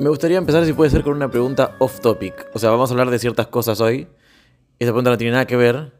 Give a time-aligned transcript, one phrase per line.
[0.00, 2.48] Me gustaría empezar, si puede ser, con una pregunta off topic.
[2.54, 4.08] O sea, vamos a hablar de ciertas cosas hoy.
[4.78, 5.92] Esta pregunta no tiene nada que ver,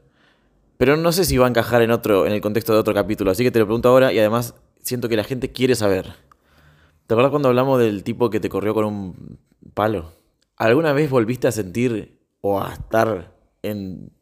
[0.79, 3.31] pero no sé si va a encajar en otro, en el contexto de otro capítulo.
[3.31, 6.15] Así que te lo pregunto ahora y además siento que la gente quiere saber.
[7.07, 9.39] ¿Te acuerdas cuando hablamos del tipo que te corrió con un
[9.75, 10.15] palo?
[10.57, 14.13] ¿Alguna vez volviste a sentir o a estar en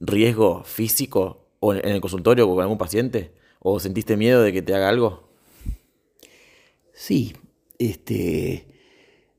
[0.00, 3.32] riesgo físico o en el consultorio con algún paciente?
[3.58, 5.30] ¿O sentiste miedo de que te haga algo?
[6.92, 7.34] Sí,
[7.78, 8.73] este,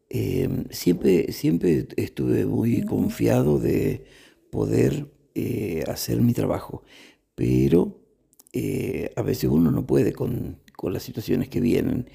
[0.10, 4.06] em, siempre, siempre estuve muy confiado de
[4.52, 6.84] poder eh, hacer mi trabajo,
[7.36, 8.00] pero
[8.54, 12.10] eh, a veces uno no puede con, con las situaciones que vienen.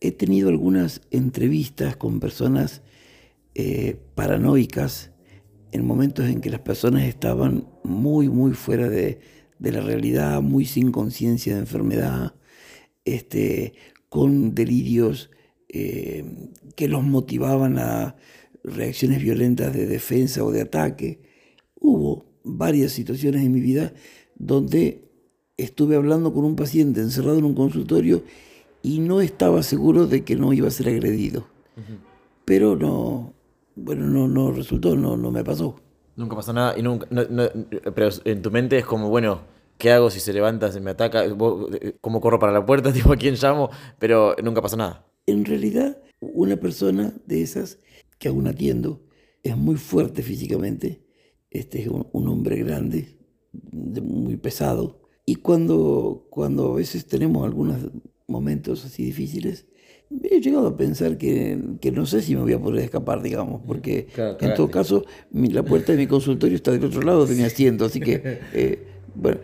[0.00, 2.82] He tenido algunas entrevistas con personas
[3.54, 5.10] eh, paranoicas
[5.72, 9.20] en momentos en que las personas estaban muy, muy fuera de,
[9.58, 12.34] de la realidad, muy sin conciencia de enfermedad,
[13.04, 13.74] este,
[14.08, 15.30] con delirios
[15.76, 16.24] eh,
[16.74, 18.16] que los motivaban a
[18.64, 21.20] reacciones violentas de defensa o de ataque.
[21.78, 23.92] Hubo varias situaciones en mi vida
[24.36, 25.04] donde
[25.56, 28.22] estuve hablando con un paciente encerrado en un consultorio
[28.82, 31.46] y no estaba seguro de que no iba a ser agredido.
[32.46, 33.34] Pero no,
[33.74, 35.76] bueno, no, no resultó, no, no me pasó.
[36.16, 37.06] Nunca pasó nada y nunca,
[37.94, 39.40] pero en tu mente es como, bueno,
[39.76, 41.24] ¿qué hago si se levanta, se me ataca?
[42.00, 42.92] ¿Cómo corro para la puerta?
[42.94, 43.70] Tipo, ¿A quién llamo?
[43.98, 45.04] Pero nunca pasó nada.
[45.26, 47.78] En realidad, una persona de esas
[48.18, 49.02] que aún atiendo
[49.42, 51.02] es muy fuerte físicamente.
[51.50, 53.16] Este es un, hombre grande,
[53.72, 55.02] muy pesado.
[55.24, 57.78] Y cuando, cuando a veces tenemos algunos
[58.26, 59.66] momentos así difíciles,
[60.22, 63.62] he llegado a pensar que, que, no sé si me voy a poder escapar, digamos,
[63.66, 64.08] porque
[64.40, 67.84] en todo caso la puerta de mi consultorio está del otro lado de mi asiento,
[67.84, 68.20] así que,
[68.52, 69.40] eh, bueno,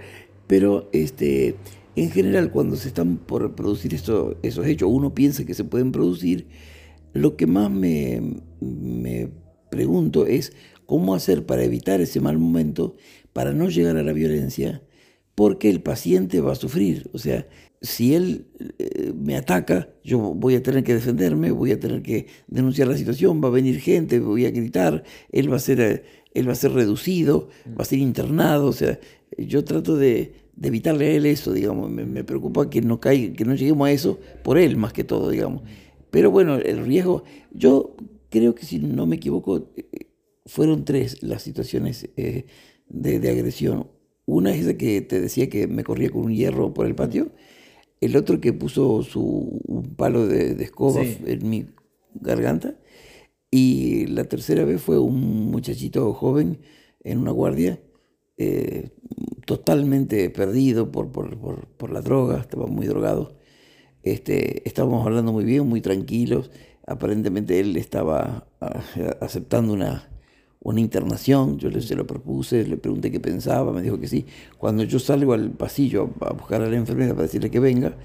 [0.46, 1.56] pero este,
[1.96, 5.92] en general cuando se están por producir esto, esos hechos, uno piensa que se pueden
[5.92, 6.46] producir,
[7.12, 9.28] lo que más me, me
[9.70, 10.52] pregunto es
[10.86, 12.96] cómo hacer para evitar ese mal momento,
[13.32, 14.82] para no llegar a la violencia,
[15.34, 17.46] porque el paciente va a sufrir, o sea,
[17.82, 18.46] si él
[18.78, 22.96] eh, me ataca, yo voy a tener que defenderme, voy a tener que denunciar la
[22.96, 26.52] situación, va a venir gente, voy a gritar, él va a ser, eh, él va
[26.52, 29.00] a ser reducido, va a ser internado, o sea,
[29.36, 33.54] yo trato de, evitarle a él eso, digamos, me, preocupa que no, caiga, que no
[33.54, 35.62] lleguemos a eso por él más que todo, digamos.
[36.10, 37.96] Pero bueno, el riesgo, yo
[38.28, 40.10] creo que si no me equivoco, eh,
[40.46, 42.44] fueron tres las situaciones de,
[42.88, 43.88] de agresión.
[44.26, 47.32] Una es esa que te decía que me corría con un hierro por el patio
[48.02, 51.66] el otro que puso su un palo de, escoba en mi
[52.14, 52.76] garganta.
[53.48, 56.58] Y la tercera vez fue un muchachito joven
[57.04, 57.80] en una guardia,
[58.38, 58.90] eh,
[59.46, 63.36] totalmente perdido por, por, la droga, estaba muy drogado.
[64.02, 66.50] Este, estábamos hablando muy bien, muy tranquilos.
[66.86, 68.82] Aparentemente él estaba ah,
[69.20, 70.08] aceptando una,
[70.62, 74.26] una internación, yo le, se lo propuse, le pregunté qué pensaba, me dijo que sí.
[74.58, 77.96] Cuando yo salgo al pasillo a buscar a la enfermera para decirle que venga,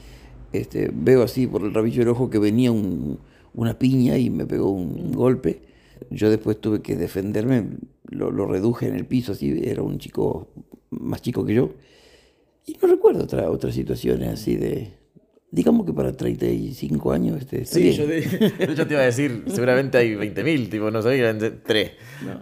[0.54, 4.72] este, veo así por el rabillo del ojo que venía una piña y me pegó
[4.72, 5.62] un, golpe.
[6.10, 7.68] Yo después tuve que defenderme,
[8.06, 10.48] lo, lo, reduje en el piso, así, era un chico
[10.90, 11.74] más chico que yo.
[12.66, 14.98] Y no recuerdo otra, otras situaciones así de,
[15.50, 18.06] Digamos que para 35 años este, Sí, Yo,
[18.86, 21.92] te, iba a decir, seguramente hay 20.000, tipo, no sabía, tres.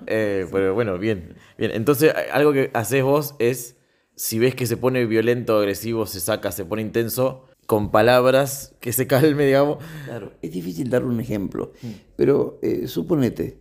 [0.07, 1.71] Eh, pero bueno, bien, bien.
[1.75, 3.77] Entonces, algo que haces vos es,
[4.15, 8.91] si ves que se pone violento, agresivo, se saca, se pone intenso, con palabras que
[8.91, 9.77] se calme, digamos.
[10.05, 11.87] Claro, es difícil dar un ejemplo, mm.
[12.15, 13.59] pero eh, suponete,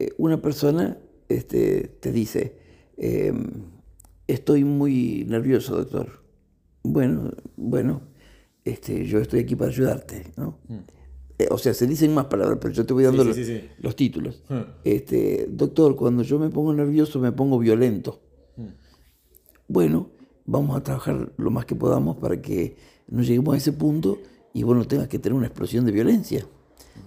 [0.00, 0.98] eh, una persona
[1.28, 2.56] este, te dice,
[2.96, 3.69] em,
[4.32, 6.20] estoy muy nervioso, doctor.
[6.82, 8.02] Bueno, bueno,
[8.64, 10.58] este, yo estoy aquí para ayudarte, ¿no?
[10.68, 10.78] Mm.
[11.38, 14.42] Eh, o sea, se dicen más palabras, pero yo te voy dando los, títulos.
[14.48, 14.60] Mm.
[14.84, 18.20] Este, doctor, cuando yo me pongo nervioso me pongo violento.
[18.56, 18.66] Mm.
[19.68, 20.10] Bueno,
[20.46, 22.76] vamos a trabajar lo más que podamos para que
[23.08, 24.18] no lleguemos a ese punto
[24.52, 26.46] y vos no tengas que tener una explosión de violencia.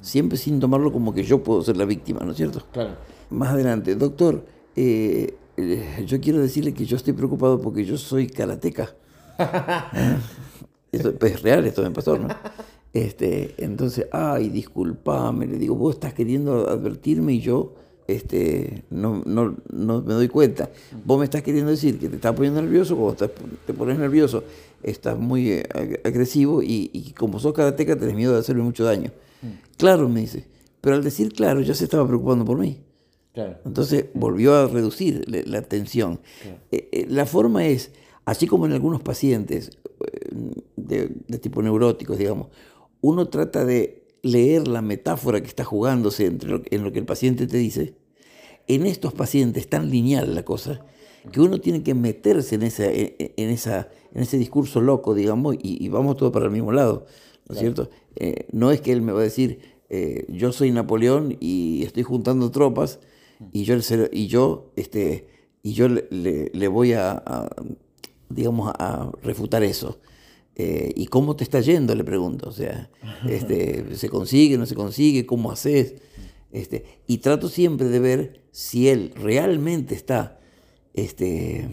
[0.02, 2.64] Siempre sin tomarlo como que yo puedo ser la víctima, ¿no es cierto?
[2.72, 2.96] Claro.
[3.30, 4.46] Más adelante, doctor,
[4.76, 8.96] eh, eh, yo quiero decirle que yo estoy preocupado porque yo soy karateca.
[10.92, 12.28] Esto es real, esto me pasó, ¿no?
[12.94, 17.74] Este, entonces, ay, disculpame, le digo, vos estás queriendo advertirme y yo
[18.08, 20.70] este, no, no, no me doy cuenta.
[21.04, 23.28] Vos me estás queriendo decir que te estás poniendo nervioso, cuando
[23.66, 24.44] te pones nervioso,
[24.84, 29.12] estás muy eh, agresivo y, y como sos karateca tenés miedo de hacerme mucho daño.
[29.42, 29.78] Mm.
[29.78, 30.46] Claro, me dice,
[30.82, 32.80] pero al decir claro ya se estaba preocupando por mí.
[33.34, 33.58] Claro.
[33.66, 36.20] Entonces volvió a reducir la tensión.
[36.72, 37.92] Eh, eh, la forma es,
[38.26, 39.72] así como en algunos pacientes,
[40.76, 41.10] de,
[41.40, 42.48] tipo neuróticos, digamos,
[43.02, 47.06] uno trata de leer la metáfora que está jugándose entre lo, en lo que el
[47.06, 47.96] paciente te dice,
[48.68, 50.86] en estos pacientes tan lineal la cosa,
[51.32, 55.88] que uno tiene que meterse en, esa, en, esa, en ese discurso loco, digamos, y,
[55.90, 57.06] vamos todos para el mismo lado,
[57.48, 57.90] ¿no es cierto?
[58.16, 59.60] Eh, no es que él me va a decir,
[59.90, 63.00] eh, yo soy Napoleón y estoy juntando tropas
[63.52, 63.76] y yo,
[64.12, 65.28] y yo, este,
[65.62, 67.24] y yo le, le, voy a,
[68.30, 70.00] digamos, a refutar eso.
[70.56, 71.96] Eh, ¿Y cómo te está yendo?
[71.96, 72.50] Le pregunto.
[72.50, 72.90] O sea,
[73.28, 75.26] este, ¿se consigue, no se consigue?
[75.26, 75.96] ¿Cómo haces?
[76.52, 80.40] Este, y trato siempre de ver si él realmente está
[80.94, 81.68] este,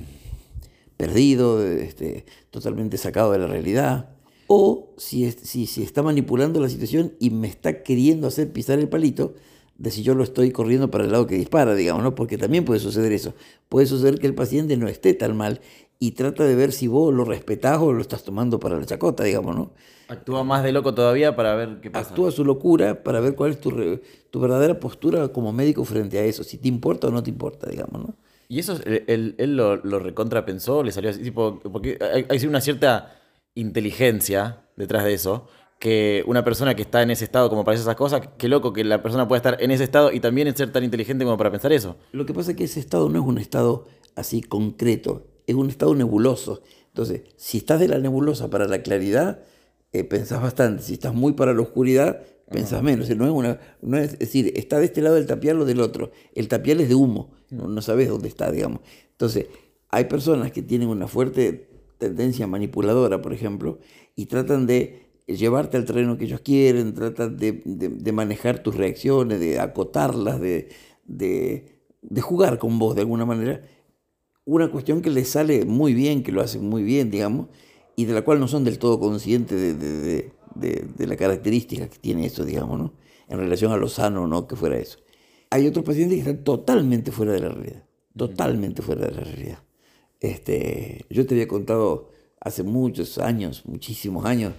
[0.97, 4.11] perdido, este, totalmente sacado de la realidad,
[4.47, 8.89] o si, si, si está manipulando la situación y me está queriendo hacer pisar el
[8.89, 9.35] palito
[9.81, 12.15] de si yo lo estoy corriendo para el lado que dispara, digamos, ¿no?
[12.15, 13.33] Porque también puede suceder eso.
[13.71, 15.63] Puede suceder que el paciente no esté tan mal
[15.99, 19.25] y trata de ver si vos lo respetás o lo estás tomando para la chacota,
[19.25, 19.73] digamos, ¿no?
[20.09, 22.11] Actúa más de loco todavía para ver qué pasa.
[22.11, 24.01] Actúa su locura para ver cuál es tu,
[24.31, 27.71] tu verdadera postura como médico frente a eso, si te importa o no te importa,
[27.71, 28.15] digamos, ¿no?
[28.49, 30.83] ¿Y eso él, él lo, lo, recontrapensó?
[30.83, 31.23] ¿Le salió así?
[31.23, 33.17] Tipo, porque hay, hay una cierta
[33.55, 35.49] inteligencia detrás de eso,
[35.81, 38.85] que una persona que está en ese estado como para esas cosas, qué loco que
[38.85, 41.73] la persona pueda estar en ese estado y también ser tan inteligente como para pensar
[41.73, 41.97] eso.
[42.13, 45.71] Lo que pasa es que ese estado no es un estado así concreto, es un
[45.71, 46.63] estado nebuloso.
[46.89, 49.43] Entonces, si estás de la nebulosa para la claridad,
[49.93, 50.83] eh, pensás bastante.
[50.83, 53.09] Si estás muy para la oscuridad, pensás menos.
[53.17, 56.11] No es, una, no es, decir, está de este lado el tapial o del otro.
[56.35, 58.81] El tapial es de humo, no, sabes dónde está, digamos.
[59.13, 59.47] Entonces,
[59.89, 63.79] hay personas que tienen una fuerte tendencia manipuladora, por ejemplo,
[64.15, 69.59] y tratan de llevarte al terreno que ellos quieren, tratan de, manejar tus reacciones, de
[69.59, 70.69] acotarlas, de,
[71.05, 73.63] de, jugar con vos de alguna manera.
[74.45, 77.49] Una cuestión que les sale muy bien, que lo hacen muy bien, digamos,
[77.97, 82.27] y de la cual no son del todo conscientes de, de, la característica que tiene
[82.27, 82.95] eso, digamos, ¿no?
[83.29, 84.99] En relación a lo sano o no que fuera eso.
[85.51, 87.85] Hay otros pacientes que están totalmente fuera de la realidad,
[88.17, 89.59] totalmente fuera de la realidad.
[90.21, 92.11] Este, yo te había contado
[92.41, 94.53] hace muchos años, muchísimos años,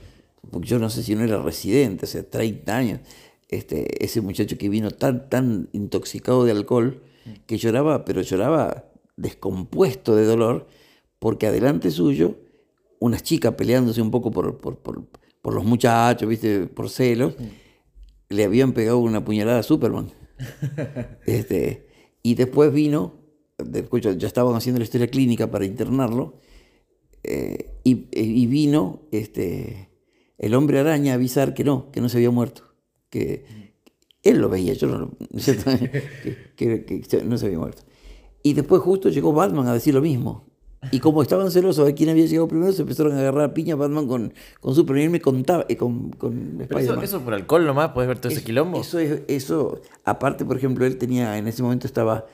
[0.49, 2.99] porque yo no sé si no era residente, hace 30 años,
[3.49, 7.03] este, ese muchacho que vino tan, tan intoxicado de alcohol
[7.45, 8.85] que lloraba, pero lloraba
[9.17, 10.67] descompuesto de dolor,
[11.19, 12.38] porque adelante suyo,
[12.99, 15.05] unas chicas peleándose un poco por, por, por,
[15.41, 16.67] por los muchachos, ¿viste?
[16.67, 17.35] por celos,
[18.29, 20.11] le habían pegado una puñalada a Superman.
[21.25, 21.88] este,
[22.23, 23.19] y después vino,
[23.57, 26.39] después ya estaban haciendo la historia clínica para internarlo,
[27.23, 29.90] eh, y, vino este,
[30.41, 32.63] el hombre araña a avisar que no, que no se había muerto,
[33.09, 33.45] que
[34.23, 35.11] él lo veía, yo no,
[36.57, 37.83] que, que no se había muerto.
[38.43, 40.51] Y después justo llegó Batman a decir lo mismo,
[40.89, 43.75] y como estaban celosos de quién había llegado primero, se empezaron a agarrar a piña
[43.75, 45.05] Batman con, con Superman.
[45.05, 48.43] Y me contaba, eh, con, con eso, eso, por alcohol nomás, puedes ver todo ese
[48.43, 48.81] quilombo.
[48.81, 52.25] Eso, es, eso, aparte, por ejemplo, él tenía, en ese momento estaba,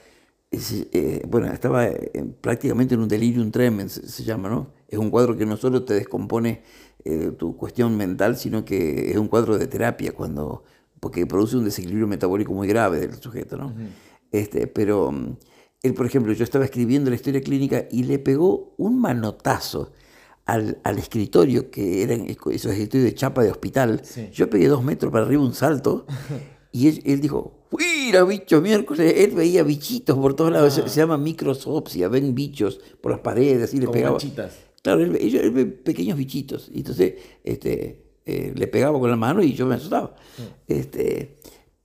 [0.51, 4.73] eh, bueno, estaba eh, prácticamente en un delirium tremens, se, llama, ¿no?
[4.87, 6.61] Es un cuadro que no solo te descompone
[7.37, 10.65] tu cuestión mental, sino que es un cuadro de terapia, cuando
[10.99, 13.73] porque produce un desequilibrio metabólico muy grave del sujeto, ¿no?
[14.33, 15.13] este, pero
[15.83, 19.93] él, por ejemplo, yo estaba escribiendo la historia clínica y le pegó un manotazo
[20.45, 24.01] al, escritorio, que eran esos escritorios de chapa de hospital.
[24.31, 26.05] Yo pegué dos metros para arriba un salto
[26.71, 29.13] y él, dijo, ¡Mira, bicho miércoles!
[29.17, 30.73] Él veía bichitos por todos lados.
[30.73, 34.17] Se, llama microsopsia, ven bichos por las paredes y le pegaba.
[34.81, 36.69] Claro, él, ve pequeños bichitos.
[36.73, 40.15] Y entonces este, eh, le pegaba con la mano y yo me asustaba.
[40.67, 41.37] Este,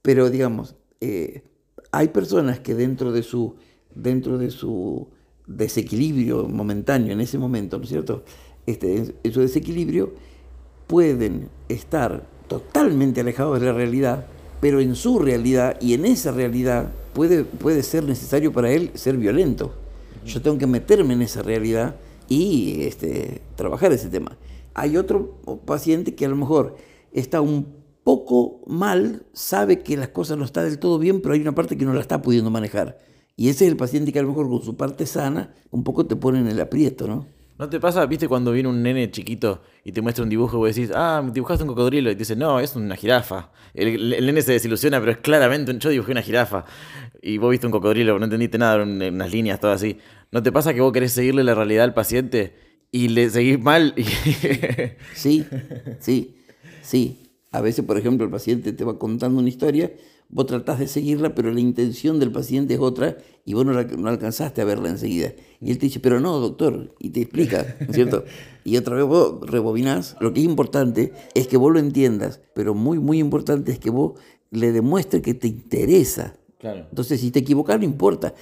[0.03, 1.43] pero digamos, eh,
[1.91, 3.57] hay personas que dentro de su
[3.95, 5.09] dentro de su
[5.47, 8.25] desequilibrio momentáneo en ese momento, ¿no es cierto?
[8.67, 10.13] Este, en su desequilibrio
[10.87, 14.27] pueden estar totalmente alejados de la realidad,
[14.63, 19.17] pero en su realidad y en esa realidad puede, puede ser necesario para él ser
[19.17, 19.75] violento.
[20.25, 21.97] Yo tengo que meterme en esa realidad
[22.29, 24.39] y este, trabajar ese tema.
[24.73, 26.77] Hay otro paciente que a lo mejor
[27.11, 31.41] está un poco mal, sabe que las cosas no están del todo bien, pero hay
[31.41, 32.99] una parte que no la está pudiendo manejar
[33.37, 36.07] y ese es el paciente que a lo mejor con su parte sana un poco
[36.07, 37.27] te pone en el aprieto, ¿no?
[37.59, 40.59] ¿No te pasa, viste, cuando viene un nene chiquito y te muestra un dibujo y
[40.59, 42.11] vos decís, ah, dibujaste un cocodrilo?
[42.11, 43.51] Y te dice, no, es una jirafa.
[43.75, 46.65] El, nene se desilusiona, pero es claramente, yo dibujé una jirafa.
[47.21, 49.99] Y vos viste un cocodrilo, no entendiste nada, unas líneas, todo así.
[50.31, 52.55] ¿No te pasa que vos querés seguirle la realidad al paciente
[52.91, 53.95] y le seguís mal?
[55.15, 55.47] sí,
[56.01, 56.37] sí,
[56.83, 57.19] sí.
[57.53, 59.93] A veces, por ejemplo, el paciente te va contando una historia
[60.33, 63.85] vos tratás de seguirla, pero la intención del paciente es otra y vos no, la-
[63.85, 65.33] no alcanzaste a verla enseguida.
[65.61, 68.25] Y él te dice, pero no, doctor, y te explica, ¿no es cierto?
[68.65, 70.17] Y otra vez vos rebobinás.
[70.21, 73.91] Lo que es importante es que vos lo entiendas, pero muy, muy importante es que
[73.91, 74.13] vos
[74.51, 76.35] le demuestres que te interesa.
[76.59, 76.87] Claro.
[76.89, 78.35] Entonces, si te equivocás, no importa.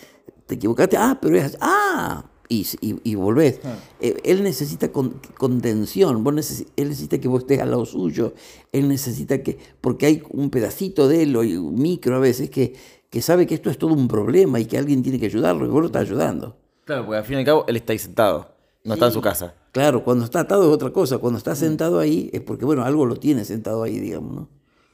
[0.46, 1.56] Te equivocaste, ah, pero es así.
[1.60, 3.60] ah, y, y, y volvés.
[4.00, 8.34] Eh, Él necesita con- contención, vos necesi- él necesita que vos estés al lado suyo,
[8.72, 12.74] él necesita que, porque hay un pedacito de él, o un micro a veces, que,
[13.08, 15.68] que sabe que esto es todo un problema y que alguien tiene que ayudarlo, y
[15.68, 16.56] vos lo estás ayudando.
[16.84, 18.52] Claro, porque al fin y al cabo él está ahí sentado,
[18.84, 19.54] no está en su casa.
[19.72, 23.06] Claro, cuando está atado es otra cosa, cuando está sentado ahí es porque, bueno, algo
[23.06, 24.48] lo tiene sentado ahí, digamos, ¿no?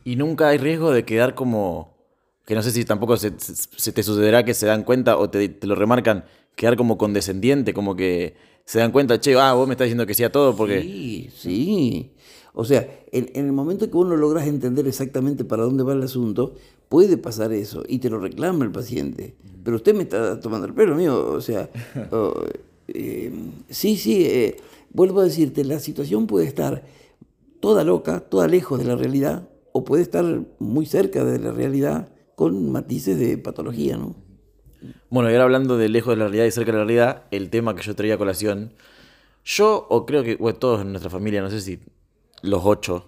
[0.05, 1.97] Y nunca hay riesgo de quedar como.
[2.45, 5.29] Que no sé si tampoco se, se- se te sucederá que se dan cuenta o
[5.31, 8.35] te, te lo remarcan, quedar como condescendiente, como que
[8.65, 10.83] se dan cuenta, che, ah, vos me estás diciendo que sí a todo porque.
[10.83, 12.11] Sí, sí.
[12.53, 15.93] O sea, en, en el momento que vos no logras entender exactamente para dónde va
[15.93, 16.55] el asunto,
[16.89, 19.37] puede pasar eso y te lo reclama el paciente.
[19.63, 21.69] Pero usted me está tomando el pelo mío, o sea,
[22.89, 23.33] eh,
[23.69, 24.57] sí, sí, eh,
[24.91, 26.85] vuelvo a decirte, la situación puede estar
[27.61, 32.09] toda loca, toda lejos de la realidad, o puede estar muy cerca de la realidad
[32.35, 34.26] con matices de patología, ¿no?
[35.11, 37.51] Bueno, y ahora hablando de lejos de la realidad y cerca de la realidad, el
[37.51, 38.73] tema que yo traía a colación,
[39.45, 41.81] yo, o creo que todos en nuestra familia, no sé si
[42.43, 43.07] los ocho,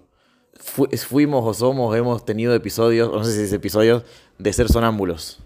[0.55, 4.05] fu- fuimos o somos, hemos tenido episodios, o no sé si es episodios,
[4.39, 5.41] de ser sonámbulos.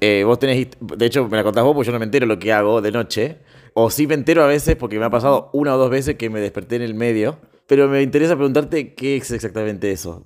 [0.00, 2.38] Eh, vos tenés, de hecho, me la contás vos porque yo no me entero lo
[2.38, 3.38] que hago de noche.
[3.74, 6.30] O sí me entero a veces porque me ha pasado una o dos veces que
[6.30, 7.38] me desperté en el medio.
[7.66, 10.22] Pero me interesa preguntarte qué es exactamente eso.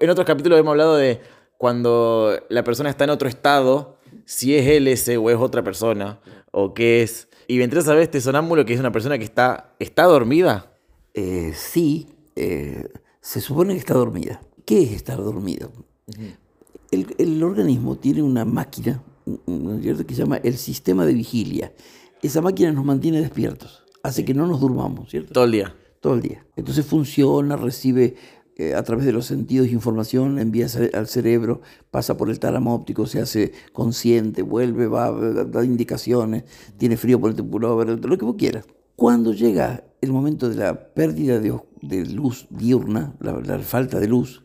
[0.00, 1.20] En otros capítulos hemos hablado de
[1.58, 6.20] cuando la persona está en otro estado, si es él ese o es otra persona,
[6.50, 7.28] o qué es.
[7.46, 10.72] Y me interesa saber este sonámbulo que es una persona que está, está dormida.
[11.12, 12.88] Eh, sí, eh,
[13.20, 14.40] se supone que está dormida.
[14.64, 15.70] ¿Qué es estar dormido?
[16.90, 19.02] el, el organismo tiene una máquina
[19.46, 20.06] ¿no es cierto?
[20.06, 21.72] que se llama el sistema de vigilia.
[22.22, 25.32] Esa máquina nos mantiene despiertos, hace que no nos durmamos, ¿cierto?
[25.32, 25.74] Todo el día.
[26.00, 26.46] Todo el día.
[26.56, 28.16] Entonces funciona, recibe
[28.56, 33.06] eh, a través de los sentidos información, envía al cerebro, pasa por el tálamo óptico,
[33.06, 36.44] se hace consciente, vuelve, va, da indicaciones,
[36.76, 38.64] tiene frío por el pullover, lo que vos quieras.
[38.94, 44.44] Cuando llega el momento de la pérdida de, luz diurna, la, la falta de luz,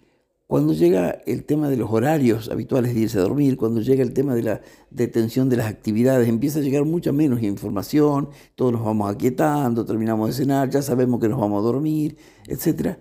[0.49, 4.13] cuando llega el tema de los horarios habituales de irse a dormir, cuando llega el
[4.13, 8.83] tema de la detención de las actividades, empieza a llegar mucha menos información, todos nos
[8.83, 12.97] vamos aquietando, terminamos de cenar, ya sabemos que nos vamos a dormir, etc.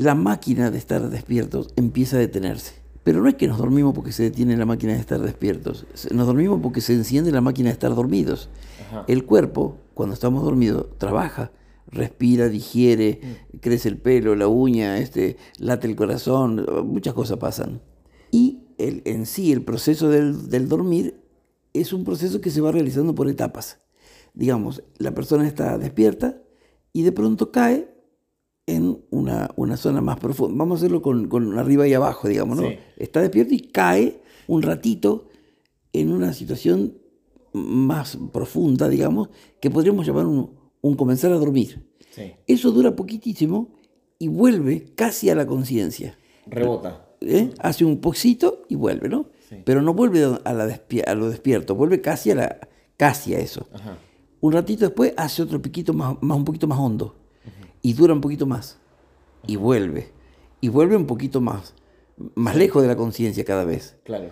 [0.00, 2.72] La máquina de estar despiertos empieza a detenerse.
[3.04, 6.26] Pero no es que nos dormimos porque se detiene la máquina de estar despiertos, nos
[6.26, 8.48] dormimos porque se enciende la máquina de estar dormidos.
[9.08, 11.52] El cuerpo, cuando estamos dormidos, trabaja,
[11.86, 13.20] respira, digiere,
[13.60, 17.82] crece el pelo, la uña, este, late el corazón, muchas cosas pasan.
[18.30, 21.22] Y el, en sí, el proceso del, del dormir
[21.74, 23.80] es un proceso que se va realizando por etapas.
[24.32, 26.40] Digamos, la persona está despierta
[26.94, 27.99] y de pronto cae
[28.70, 30.56] en una, una zona más profunda.
[30.56, 32.68] Vamos a hacerlo con, con arriba y abajo, digamos, ¿no?
[32.68, 32.76] Sí.
[32.96, 35.28] Está despierto y cae un ratito
[35.92, 36.94] en una situación
[37.52, 39.28] más profunda, digamos,
[39.60, 40.50] que podríamos llamar un,
[40.80, 41.86] un comenzar a dormir.
[42.10, 42.32] Sí.
[42.46, 43.74] Eso dura poquitísimo
[44.18, 46.16] y vuelve casi a la conciencia.
[46.46, 47.08] Rebota.
[47.20, 47.50] ¿eh?
[47.58, 49.26] Hace un poquito y vuelve, ¿no?
[49.48, 49.56] Sí.
[49.64, 53.40] Pero no vuelve a, la despi- a lo despierto, vuelve casi a, la, casi a
[53.40, 53.66] eso.
[53.72, 53.98] Ajá.
[54.40, 57.16] Un ratito después hace otro piquito más, más un poquito más hondo
[57.82, 58.78] y dura un poquito más
[59.46, 60.08] y vuelve
[60.60, 61.74] y vuelve un poquito más,
[62.34, 64.28] más lejos de la conciencia cada vez Claro.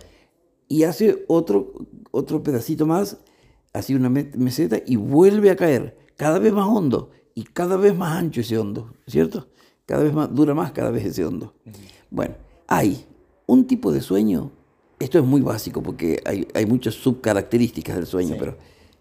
[0.69, 1.73] y hace otro,
[2.11, 3.19] otro pedacito más,
[3.73, 7.97] así una me- meseta, y vuelve a caer, cada vez más hondo y cada vez
[7.97, 9.49] más ancho ese hondo, ¿cierto?
[9.87, 11.55] Cada vez más, dura más cada vez ese hondo.
[12.11, 12.35] Bueno,
[12.67, 13.07] hay
[13.47, 14.51] un tipo de sueño,
[14.99, 18.37] esto es muy básico porque hay, hay muchas subcaracterísticas del sueño, Sí.
[18.39, 18.57] pero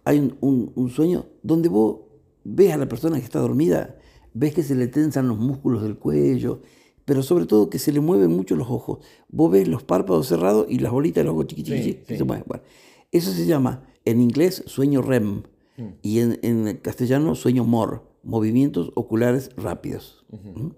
[0.05, 1.97] hay un, un- un sueño donde vos
[2.45, 3.97] ves a la persona que está dormida,
[4.38, 6.62] ves que se le tensan los músculos del cuello,
[7.06, 9.00] pero sobre todo que se le mueven mucho los ojos.
[9.29, 12.24] Vos ves los párpados cerrados y las bolitas de los ojos chiquititos Sí, sí.
[12.24, 12.46] Bueno,
[13.12, 15.44] eso se llama en inglés sueño REM
[16.01, 20.25] y en, en castellano sueño MOR, movimientos oculares rápidos.
[20.29, 20.70] ¿Mm?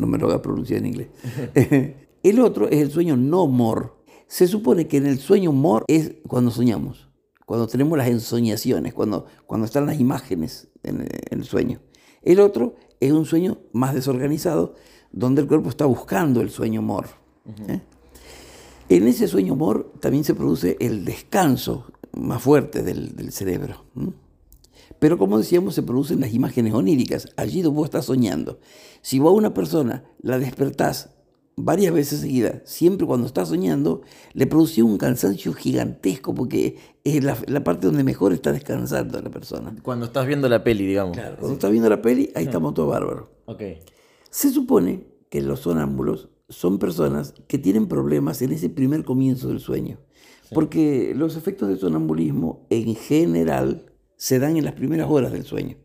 [0.00, 1.08] No me lo voy a pronunciar en inglés.
[2.22, 3.96] el otro es el sueño no MOR.
[4.26, 7.08] Se supone que en el sueño MOR es cuando soñamos,
[7.46, 11.80] cuando tenemos las ensoñaciones, cuando, cuando están las imágenes en, en el sueño.
[12.24, 14.74] El otro es un sueño más desorganizado,
[15.12, 17.06] donde el cuerpo está buscando el sueño MOR.
[17.68, 17.80] ¿eh?
[18.88, 23.84] En ese sueño MOR también se produce el descanso más fuerte del, del cerebro.
[24.98, 28.58] Pero como decíamos, se producen las imágenes oníricas, allí donde vos estás soñando.
[29.02, 31.10] Si vos a una persona la despertás
[31.56, 37.36] varias veces seguidas, siempre cuando está soñando, le producía un cansancio gigantesco porque es la,
[37.46, 39.74] la parte donde mejor está descansando la persona.
[39.82, 41.16] Cuando estás viendo la peli, digamos.
[41.16, 43.28] Claro, cuando está viendo la peli, ahí estamos todos bárbaros.
[44.30, 49.60] Se supone que los sonámbulos son personas que tienen problemas en ese primer comienzo del
[49.60, 49.98] sueño.
[50.52, 55.76] Porque los efectos del sonambulismo en general se dan en las primeras horas del sueño.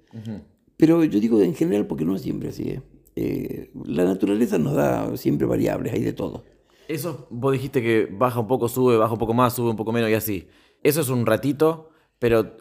[0.78, 2.64] Pero yo digo en general porque no es siempre así.
[2.70, 2.82] ¿eh?
[3.22, 6.46] Eh, la naturaleza nos da siempre variables, hay de todo.
[6.88, 9.92] Eso vos dijiste que baja un poco, sube, baja un poco más, sube un poco
[9.92, 10.48] menos y así.
[10.84, 12.56] Eso es un ratito, pero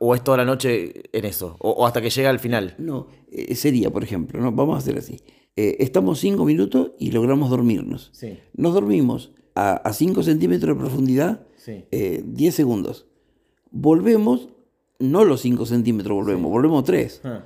[0.00, 2.74] o es toda la noche en eso, o, hasta que llega al final.
[2.78, 4.50] No, eh, sería, por ejemplo, ¿no?
[4.50, 5.20] vamos a hacer así.
[5.56, 8.08] estamos cinco minutos y logramos dormirnos.
[8.14, 8.38] Sí.
[8.54, 13.06] Nos dormimos a 5 centímetros de profundidad, 10 segundos.
[13.72, 14.48] Volvemos,
[15.00, 17.20] no los 5 centímetros volvemos, volvemos 3.
[17.24, 17.42] Ah.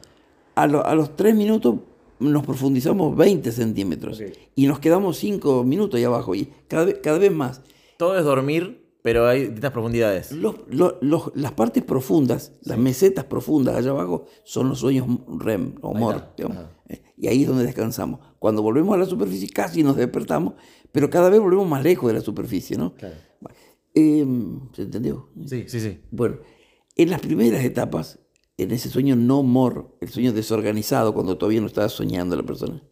[0.55, 1.77] A, a, los 3 minutos
[2.23, 4.23] nos profundizamos 20 centímetros
[4.55, 7.63] y nos quedamos 5 minutos ahí abajo y cada vez, cada vez más.
[7.99, 10.33] Todo es dormir, pero hay distintas profundidades.
[10.33, 15.07] Los, los, las partes profundas, las mesetas profundas allá abajo, son los sueños
[15.39, 16.35] REM o MOR.
[16.89, 18.21] Eh, y ahí es donde descansamos.
[18.39, 20.55] Cuando volvemos a la superficie casi nos despertamos,
[20.93, 22.95] pero cada vez volvemos más lejos de la superficie, ¿no?
[22.95, 23.15] Claro.
[23.95, 25.29] Em, ¿Se entendió?
[25.47, 26.01] Sí, sí, sí.
[26.11, 26.39] Bueno,
[26.97, 28.19] en las primeras etapas,
[28.63, 32.83] en ese sueño no mor, el sueño desorganizado, cuando todavía no estaba soñando la persona,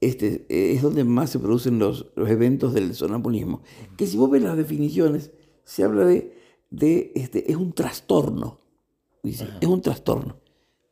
[0.00, 3.62] este, es donde más se producen los, los eventos del sonambulismo.
[3.96, 5.30] Que si vos ves las definiciones,
[5.64, 6.36] se habla de,
[6.70, 8.60] de este, es un trastorno.
[9.22, 10.36] Dice, es un trastorno.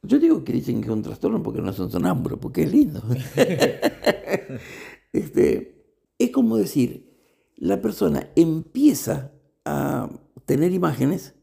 [0.02, 3.02] Yo digo que dicen que es un trastorno porque no son sonámbulos, porque es lindo.
[5.12, 5.84] este,
[6.18, 7.10] es como decir,
[7.56, 9.32] la persona empieza
[9.64, 10.08] a
[10.46, 11.34] tener imágenes,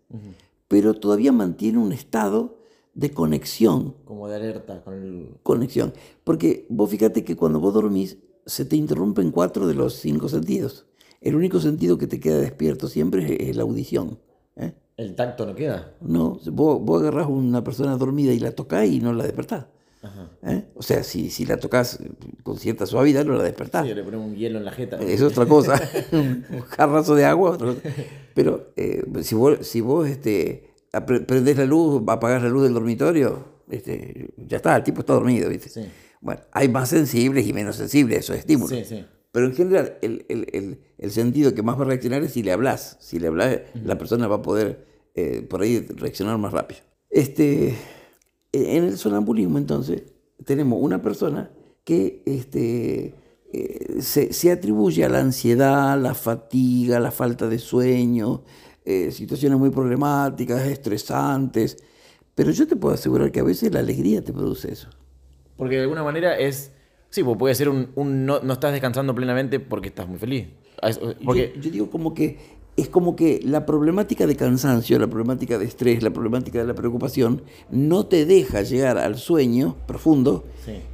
[0.67, 2.56] pero todavía mantiene un estado
[2.97, 3.93] de conexión.
[4.05, 5.29] Como de alerta con el...
[5.43, 5.93] Conexión.
[6.23, 10.87] Porque vos fíjate que cuando vos dormís, se te interrumpen cuatro de los cinco sentidos.
[11.21, 14.17] El único sentido que te queda despierto siempre es, la audición.
[14.55, 14.73] ¿eh?
[14.97, 15.93] ¿El tacto no queda?
[16.01, 19.67] No, vos, vos agarrás a una persona dormida y la tocás y no la despertás.
[20.43, 20.63] ¿Eh?
[20.75, 21.99] O sea, si, si la tocas
[22.41, 23.85] con cierta suavidad, no la despertás.
[23.85, 24.97] Sí, le ponemos un hielo en la jeta.
[24.97, 25.79] Es otra cosa.
[26.11, 27.57] un jarrazo de agua.
[28.33, 33.45] Pero eh, si vos, si vos este, prendés la luz, apagás la luz del dormitorio,
[33.69, 35.49] este, ya está, el tipo está dormido.
[35.49, 35.91] ¿viste?
[36.21, 38.77] Bueno, hay más sensibles y menos sensibles esos estímulos.
[38.77, 39.05] Sí, sí.
[39.31, 42.51] Pero en general, el, el, el, sentido que más va a reaccionar es si le
[42.51, 42.97] hablas.
[43.01, 46.81] Si le hablas, la persona va a poder eh, por ahí reaccionar más rápido.
[47.09, 47.75] Este,
[48.51, 50.03] en el sonambulismo, entonces,
[50.45, 51.51] tenemos una persona
[51.83, 53.13] que este,
[53.53, 58.43] eh, se, atribuye a la ansiedad, la fatiga, la falta de sueño,
[58.89, 61.75] eh, situaciones muy problemáticas, estresantes.
[62.33, 64.87] Pero yo te puedo asegurar que a veces la alegría te produce eso.
[65.57, 66.71] Porque de alguna manera es.
[67.09, 67.91] Sí, pues puede ser un.
[68.25, 70.47] no, estás descansando plenamente porque estás muy feliz.
[71.25, 71.53] Porque...
[71.59, 72.39] yo digo como que
[72.77, 76.75] es como que la problemática de cansancio, la problemática de estrés, la problemática de la
[76.75, 80.45] preocupación, no te deja llegar al sueño profundo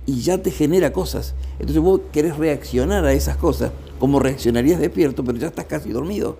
[0.05, 1.35] y ya te genera cosas.
[1.59, 6.37] Entonces vos querés reaccionar a esas cosas como reaccionarías despierto, pero ya estás casi dormido.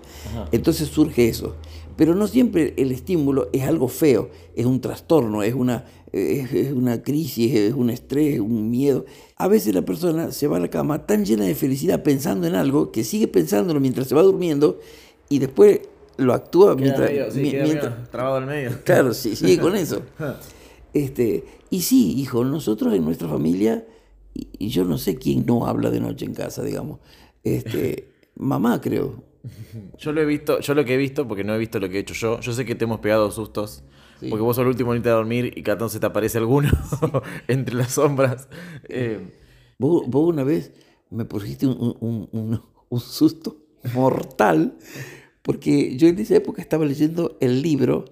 [0.50, 1.54] Entonces surge eso.
[1.94, 7.02] Pero no siempre el estímulo es algo feo, es un trastorno, es una, es una
[7.02, 9.04] crisis, es un estrés, un miedo.
[9.36, 12.54] A veces la persona se va a la cama tan llena de felicidad pensando en
[12.54, 14.78] algo que sigue pensándolo mientras se va durmiendo
[15.28, 15.80] y después
[16.16, 17.10] lo actúa mientras,
[18.10, 18.78] trabado al medio.
[18.84, 20.02] Claro, sí, sigue con eso.
[20.94, 23.84] este, y sí, hijo, nosotros en nuestra familia,
[24.32, 27.00] y, yo no sé quién no habla de noche en casa, digamos.
[27.42, 29.22] Este, mamá, creo.
[29.98, 31.96] Yo lo he visto, yo lo que he visto, porque no he visto lo que
[31.96, 33.82] he hecho yo, yo sé que te hemos pegado sustos.
[34.30, 36.70] Porque vos sos el último en irte a dormir y cada se te aparece alguno
[37.48, 38.48] entre las sombras.
[38.88, 39.32] Eh,
[39.76, 40.72] ¿Vos, una vez
[41.10, 44.78] me pusiste un, un susto mortal
[45.44, 48.06] porque yo en esa época estaba leyendo el libro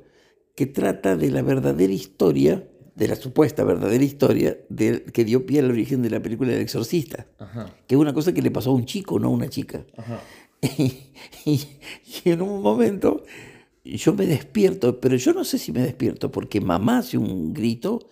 [0.54, 5.60] que trata de la verdadera historia, de la supuesta verdadera historia de, que dio pie
[5.60, 7.26] al origen de la película El Exorcista,
[7.86, 9.84] que es una cosa que le pasó a un chico, no a una chica.
[11.44, 11.60] Y,
[12.24, 13.24] en un momento
[13.82, 18.10] yo me despierto, pero yo no sé si me despierto porque mamá hace un grito,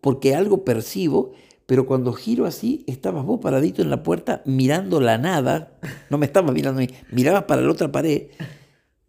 [0.00, 1.32] porque algo percibo,
[1.66, 5.78] pero cuando giro así, estabas vos paradito en la puerta mirando la nada,
[6.10, 8.28] no me estabas mirando a mí, mirabas para la otra pared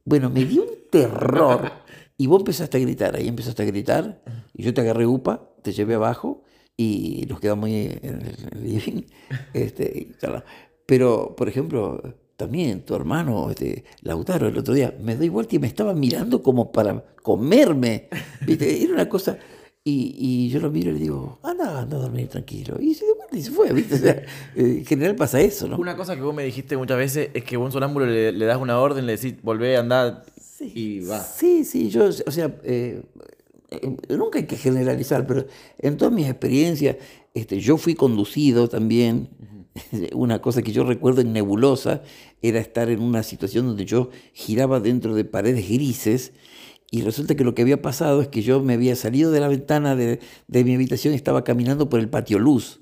[0.05, 1.71] bueno, me dio un terror.
[2.17, 4.21] Y vos empezaste a gritar, ahí empezaste a gritar,
[4.53, 6.43] y yo te agarré upa, te llevé abajo,
[6.77, 9.01] y nos quedamos ahí en el living.
[9.53, 10.09] Este,
[10.85, 12.01] Pero, por ejemplo,
[12.37, 16.43] también tu hermano, este, Lautaro, el otro día, me doy vuelta y me estaba mirando
[16.43, 18.09] como para comerme.
[18.45, 18.83] ¿viste?
[18.83, 19.37] Era una cosa.
[19.85, 22.77] Y, y, yo lo miro y le digo, anda, anda a dormir tranquilo.
[22.79, 23.95] Y se y se fue, ¿viste?
[23.95, 24.11] O sea,
[24.55, 25.77] eh, en general pasa eso, ¿no?
[25.77, 28.31] Una cosa que vos me dijiste muchas veces es que vos a un sonámbulo le,
[28.31, 30.23] le das una orden, le decís, volvé, andar
[30.61, 31.21] y va.
[31.23, 33.01] Sí, sí, yo, o sea, eh,
[33.71, 35.45] eh, nunca hay que generalizar, pero
[35.79, 36.97] en todas mis experiencias,
[37.33, 39.29] este, yo fui conducido también.
[40.13, 42.03] Una cosa que yo recuerdo en Nebulosa
[42.41, 46.31] era estar en una situación donde yo giraba dentro de paredes grises
[46.93, 49.47] y resulta que lo que había pasado es que yo me había salido de la
[49.47, 52.81] ventana de, de mi habitación y estaba caminando por el patio luz.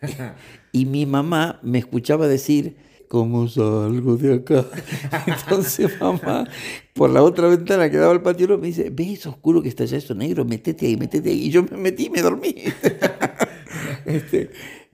[0.72, 2.76] y mi mamá me escuchaba decir,
[3.08, 4.64] ¿cómo salgo de acá?
[5.26, 6.46] Entonces mamá,
[6.94, 9.68] por la otra ventana que daba al patio luz, me dice, ¿ves eso oscuro que
[9.68, 10.44] está allá, eso negro?
[10.44, 11.46] Métete ahí, métete ahí.
[11.46, 12.54] Y yo me metí y me dormí.
[14.06, 14.50] este,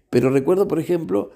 [0.09, 1.33] pero recuerdo, por ejemplo,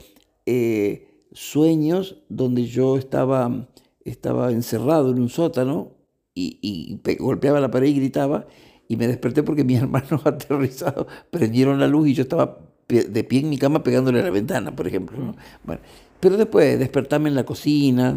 [0.46, 3.68] eh, sueños donde yo estaba,
[4.06, 5.97] estaba encerrado en un sótano
[6.38, 6.58] y,
[7.06, 8.46] y golpeaba la pared y gritaba
[8.88, 13.40] y me desperté porque mis hermanos aterrizados prendieron la luz y yo estaba de pie
[13.40, 15.18] en mi cama pegándole a la ventana, por ejemplo.
[15.18, 15.36] ¿no?
[15.62, 15.82] Bueno,
[16.20, 18.16] pero después despertarme en la cocina,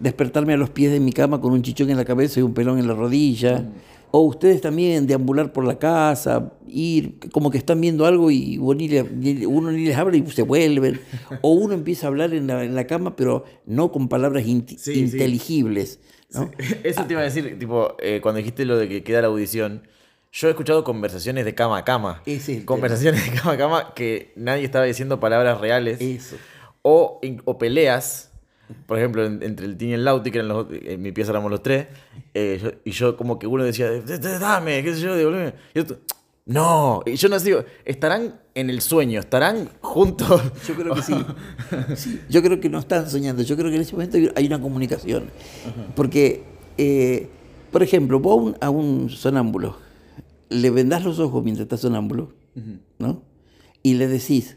[0.00, 2.54] despertarme a los pies de mi cama con un chichón en la cabeza y un
[2.54, 3.58] pelón en la rodilla.
[3.58, 3.72] Mm.
[4.12, 9.72] O ustedes también deambular por la casa, ir, como que están viendo algo y uno
[9.72, 11.00] ni les habla y se vuelven.
[11.42, 14.92] o uno empieza a hablar en la, en la cama, pero no con palabras sí,
[14.94, 16.00] inteligibles.
[16.32, 16.50] ¿No?
[16.58, 16.74] Sí.
[16.84, 19.86] Eso te iba a decir, tipo, eh, cuando dijiste lo de que queda la audición.
[20.32, 22.22] Yo he escuchado conversaciones de cama a cama.
[22.26, 25.98] Ese conversaciones de cama a cama que nadie estaba diciendo palabras reales.
[26.00, 26.36] Eso.
[26.82, 28.30] O, o peleas,
[28.86, 31.30] por ejemplo, en, entre el Tini y el Lauti, que eran los, en mi pieza
[31.30, 31.86] éramos los tres,
[32.34, 33.90] eh, yo, y yo como que uno decía,
[34.38, 35.54] dame, qué sé yo, devolveme.
[35.74, 35.98] Y otro,
[36.46, 40.40] no, y yo no digo, estarán en el sueño, estarán juntos.
[40.68, 41.14] Yo creo que sí.
[41.96, 42.20] sí.
[42.30, 45.24] Yo creo que no están soñando, yo creo que en ese momento hay una comunicación.
[45.96, 46.44] Porque,
[46.78, 47.28] eh,
[47.72, 49.76] por ejemplo, vos a un, a un sonámbulo,
[50.48, 52.78] le vendás los ojos mientras está sonámbulo, uh -huh.
[53.00, 53.22] ¿no?
[53.82, 54.56] Y le decís,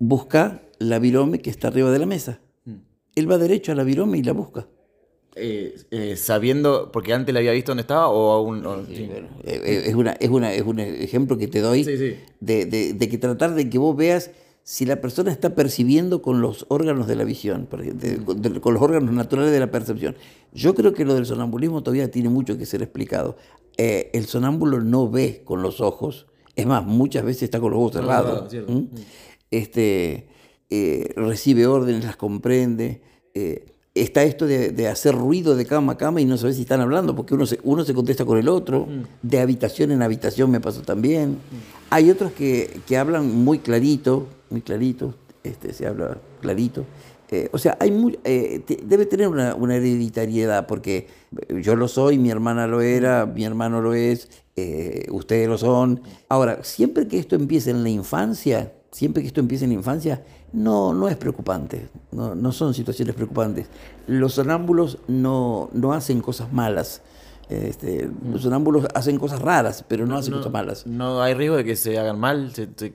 [0.00, 2.40] busca la virome que está arriba de la mesa.
[2.66, 2.80] Uh -huh.
[3.14, 4.66] Él va derecho a la virome y la busca.
[5.38, 8.64] Eh, eh, sabiendo, porque antes la había visto dónde estaba o aún...
[8.64, 9.06] O, sí, sí.
[9.06, 11.92] Bueno, es, una, es, una, es un ejemplo que te doy sí,
[12.40, 14.30] de, de, de, que tratar de que vos veas
[14.62, 19.12] si la persona está percibiendo con los órganos de la visión, de, con los órganos
[19.12, 20.16] naturales de la percepción.
[20.54, 23.36] Yo creo que lo del sonambulismo todavía tiene mucho que ser explicado.
[23.76, 27.78] Eh, el sonámbulo no ve con los ojos, es más, muchas veces está con los
[27.78, 28.52] ojos cerrados.
[28.54, 28.88] No, no, ¿Mm?
[29.50, 30.28] este,
[30.70, 33.02] eh, recibe órdenes, las comprende.
[33.96, 36.62] Eh, está esto de, de, hacer ruido de cama a cama y no sabes si
[36.62, 38.86] están hablando, porque uno se, uno se contesta con el otro.
[38.86, 39.02] Mm.
[39.22, 41.38] De habitación en habitación me pasó también.
[41.90, 46.84] Hay otros que, que, hablan muy clarito, muy clarito, este, se habla clarito.
[47.28, 51.08] Eh, o sea, hay muy, eh, te, debe tener una, una, hereditariedad, porque
[51.60, 56.00] yo lo soy, mi hermana lo era, mi hermano lo es, eh, ustedes lo son.
[56.28, 60.24] Ahora, siempre que esto empiece en la infancia, siempre que esto empiece en la infancia,
[60.52, 63.66] no, no es preocupante, no, no son situaciones preocupantes.
[64.06, 67.02] Los sonámbulos no, no hacen cosas malas.
[67.48, 70.86] Este, los sonámbulos hacen cosas raras, pero no, no hacen no, cosas malas.
[70.86, 72.52] ¿No hay riesgo de que se hagan mal?
[72.52, 72.94] Se, se...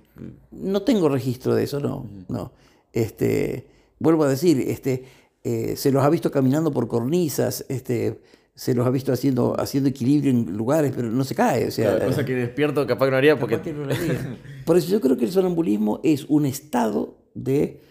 [0.51, 2.05] No tengo registro de eso, no.
[2.27, 2.51] no.
[2.91, 3.67] Este,
[3.99, 5.05] vuelvo a decir, este,
[5.43, 8.21] eh, se los ha visto caminando por cornisas, este,
[8.55, 11.67] se los ha visto haciendo, haciendo equilibrio en lugares, pero no se cae.
[11.67, 13.57] O sea, cosa que despierto capaz que no haría porque...
[13.71, 14.37] No haría.
[14.65, 17.81] Por eso yo creo que el sonambulismo es un estado de,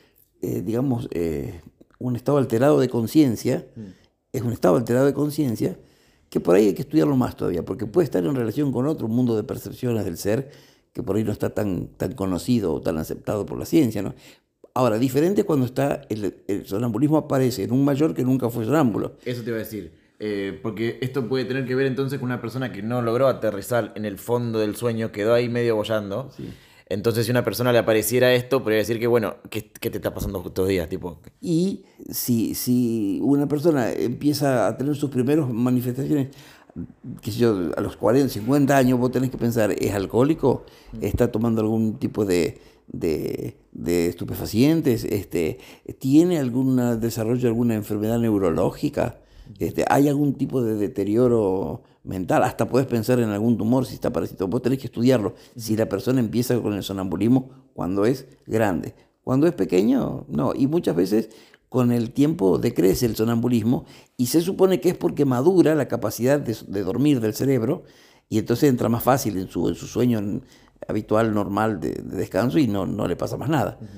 [0.43, 1.61] eh, digamos, eh,
[1.99, 3.81] un estado alterado de conciencia, mm.
[4.33, 5.77] es un estado alterado de conciencia,
[6.29, 9.09] que por ahí hay que estudiarlo más todavía, porque puede estar en relación con otro
[9.09, 10.51] mundo de percepciones del ser,
[10.93, 14.03] que por ahí no está tan, tan conocido o tan aceptado por la ciencia.
[14.03, 14.15] ¿no?
[14.75, 19.17] Ahora, diferente cuando está el, el, sonambulismo aparece en un mayor que nunca fue sonámbulo.
[19.25, 19.93] Eso te iba a decir.
[20.23, 23.93] Eh, porque esto puede tener que ver entonces con una persona que no logró aterrizar
[23.97, 26.31] en el fondo del sueño, quedó ahí medio bollando.
[26.37, 26.51] Sí.
[26.91, 30.13] Entonces, si una persona le apareciera esto, podría decir que, bueno, ¿qué, qué te está
[30.13, 30.89] pasando estos días?
[30.89, 31.21] Tipo?
[31.41, 36.31] Y si, si una persona empieza a tener sus primeras manifestaciones,
[37.23, 40.65] que yo, a los 40, 50 años, vos tenés que pensar, ¿es alcohólico?
[41.01, 45.05] ¿Está tomando algún tipo de, de, de estupefacientes?
[45.05, 45.59] Este,
[46.01, 49.21] ¿Tiene algún desarrollo de alguna enfermedad neurológica?
[49.61, 52.43] Este, ¿Hay algún tipo de deterioro mental?
[52.43, 54.47] Hasta puedes pensar en algún tumor si está parasito.
[54.49, 55.35] Vos tenés que estudiarlo.
[55.57, 58.95] Si la persona empieza con el sonambulismo cuando es grande.
[59.25, 60.53] Cuando es pequeño, no.
[60.55, 61.31] Y muchas veces
[61.71, 63.85] con el tiempo decrece el sonambulismo
[64.17, 67.85] y se supone que es porque madura la capacidad de, de dormir del cerebro
[68.29, 70.41] y entonces entra más fácil en su, en su sueño
[70.89, 73.79] habitual, normal de, de, descanso y no, no le pasa más nada.
[73.81, 73.89] Uh -huh.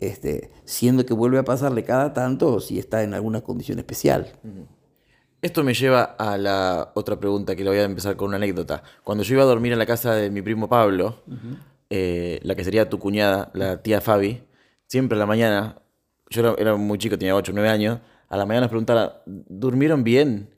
[0.00, 4.32] este, siendo que vuelve a pasarle cada tanto si está en alguna condición especial.
[4.42, 4.81] Uh -huh.
[5.42, 8.82] Esto me lleva a la otra pregunta que le voy a empezar con una anécdota.
[9.02, 11.56] Cuando yo iba a dormir en la casa de mi primo Pablo, uh -huh.
[11.90, 14.40] eh, la que sería tu cuñada, la tía Fabi,
[14.86, 15.82] siempre a la mañana,
[16.30, 19.22] yo era, era muy chico, tenía 8 o 9 años, a la mañana nos preguntaba,
[19.26, 20.48] ¿durmieron bien?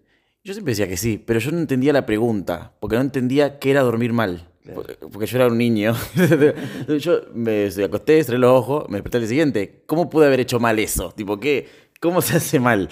[0.44, 3.70] Yo siempre decía que sí, pero yo no entendía la pregunta, porque no entendía qué
[3.70, 4.48] era dormir mal.
[4.74, 5.94] Porque- Porque yo era un niño.
[6.98, 9.82] yo me me acosté, cerré los ojos, me desperté al día siguiente.
[9.86, 11.12] ¿Cómo pude haber hecho mal eso?
[11.16, 11.66] Tipo, ¿qué?
[12.04, 12.90] ¿Cómo se hace mal?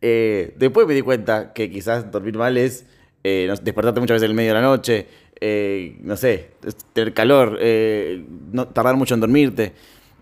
[0.00, 2.84] Eh, después me di cuenta que quizás dormir mal es
[3.22, 5.06] eh, despertarte muchas veces en el medio de la noche,
[5.40, 6.50] eh, no sé,
[6.92, 9.72] tener calor, eh, no, tardar mucho en dormirte,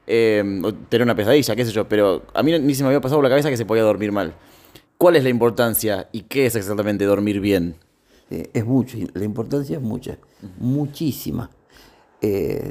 [0.06, 1.88] o tener una pesadilla, qué sé yo.
[1.88, 4.12] Pero a mí ni se me había pasado por la cabeza que se podía dormir
[4.12, 4.34] mal.
[4.98, 7.76] ¿Cuál es la importancia y qué es exactamente dormir bien?
[8.28, 10.18] Es mucho, la importancia es mucha,
[10.58, 11.48] muchísima.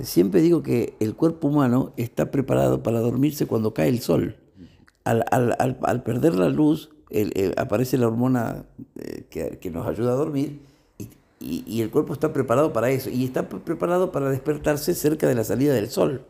[0.04, 4.36] Siempre digo que el cuerpo humano está preparado para dormirse cuando cae el sol.
[5.10, 8.66] Al, al- al- al perder la luz, el- aparece la hormona
[8.96, 10.60] eh, que, que nos ayuda a dormir
[10.98, 11.04] y,
[11.40, 13.10] y- y el cuerpo está preparado para eso.
[13.10, 16.24] Y está pre- preparado para despertarse cerca de la salida del sol.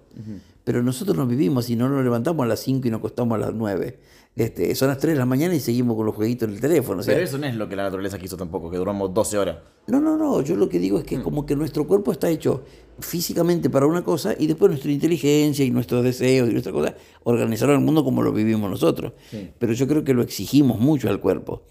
[0.64, 3.40] Pero nosotros no vivimos y no nos levantamos a las 5 y nos acostamos a
[3.40, 4.00] las 9.
[4.38, 7.00] Este, son las 3 de la mañana y seguimos con los jueguitos en el teléfono.
[7.00, 9.36] o sea, Pero eso no es lo que la naturaleza quiso tampoco, que duramos 12
[9.36, 9.58] horas.
[9.88, 12.64] no, no, no, yo lo que digo es que como que nuestro cuerpo está hecho
[13.00, 17.80] físicamente para una cosa y después nuestra inteligencia y nuestros deseos y nuestra cosa organizaron
[17.80, 19.14] el mundo como lo vivimos nosotros.
[19.58, 21.64] Pero yo creo que lo exigimos mucho al cuerpo.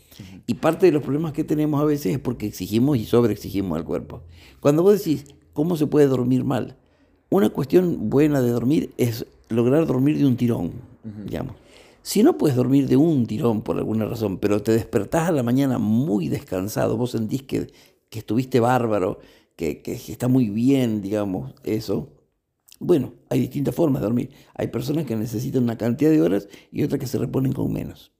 [0.48, 3.84] Y parte de los problemas que tenemos a veces es porque exigimos y sobreexigimos al
[3.84, 4.22] cuerpo.
[4.58, 6.76] Cuando vos decís, ¿cómo se puede dormir mal?
[7.30, 10.72] Una cuestión buena de dormir es lograr dormir de un tirón,
[11.24, 11.54] digamos.
[12.06, 15.42] Si no puedes dormir de un tirón por alguna razón, pero te despertás a la
[15.42, 17.72] mañana muy descansado, vos sentís que,
[18.08, 19.18] que estuviste bárbaro,
[19.56, 22.12] que, que está muy bien, digamos, eso.
[22.78, 24.30] Bueno, hay distintas formas de dormir.
[24.54, 28.12] Hay personas que necesitan una cantidad de horas y otras que se reponen con menos.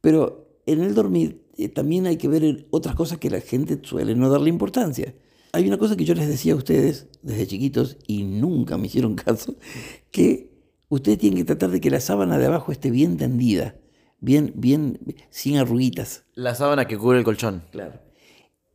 [0.00, 4.16] Pero en el dormir eh, también hay que ver otras cosas que la gente suele
[4.16, 5.14] no darle importancia.
[5.52, 9.14] Hay una cosa que yo les decía a ustedes desde chiquitos y nunca me hicieron
[9.14, 9.54] caso,
[10.10, 10.51] que
[10.94, 13.76] ustedes tienen que tratar de que la sábana de abajo esté bien tendida,
[14.20, 14.98] bien, bien,
[15.30, 16.24] sin arruguitas.
[16.34, 17.62] La sábana que cubre el colchón.
[17.70, 17.98] Claro.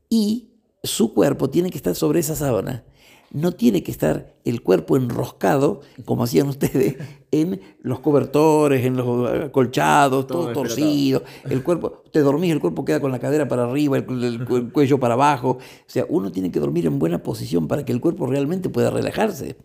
[0.10, 0.49] Y
[0.82, 2.84] su cuerpo tiene que estar sobre esa sábana.
[3.31, 6.95] No tiene que estar el cuerpo enroscado, como hacían ustedes,
[7.31, 11.23] en los cobertores, en los acolchados, todo, Todo torcido.
[11.49, 14.71] El cuerpo, te dormís, el cuerpo queda con la cadera para arriba, el, el- el
[14.71, 15.57] cuello para abajo.
[15.59, 18.89] O sea, uno tiene que dormir en buena posición para que el cuerpo realmente pueda
[18.89, 19.57] relajarse.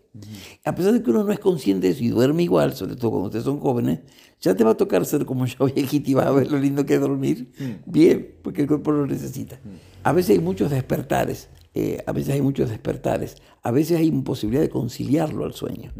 [0.65, 3.11] A pesar de que uno no es consciente de eso y duerme igual, sobre todo
[3.11, 3.99] cuando ustedes son jóvenes,
[4.41, 6.85] ya te va a tocar ser como yo viejito y vas a ver lo lindo
[6.85, 7.49] que es dormir
[7.85, 9.57] bien, porque el cuerpo lo necesita.
[10.03, 14.61] A veces hay muchos despertares, eh, a veces hay muchos despertares, a veces hay imposibilidad
[14.63, 15.91] de conciliarlo al sueño.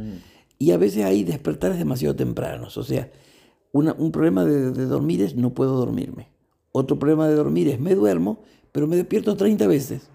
[0.60, 2.78] Y a veces hay despertares demasiado tempranos.
[2.78, 3.12] O sea,
[3.72, 6.30] una- un problema de, de dormir es no puedo dormirme.
[6.72, 10.10] Otro problema de dormir es me duermo, pero me despierto 30 veces.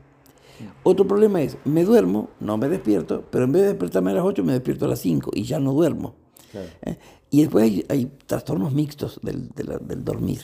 [0.82, 4.24] Otro problema es me duermo, no me despierto, pero en vez de despertarme a las
[4.24, 6.16] 8 me despierto a las 5 y ya no duermo.
[6.82, 6.98] ¿Eh?
[7.30, 10.40] Y después hay, hay trastornos mixtos del, del dormir.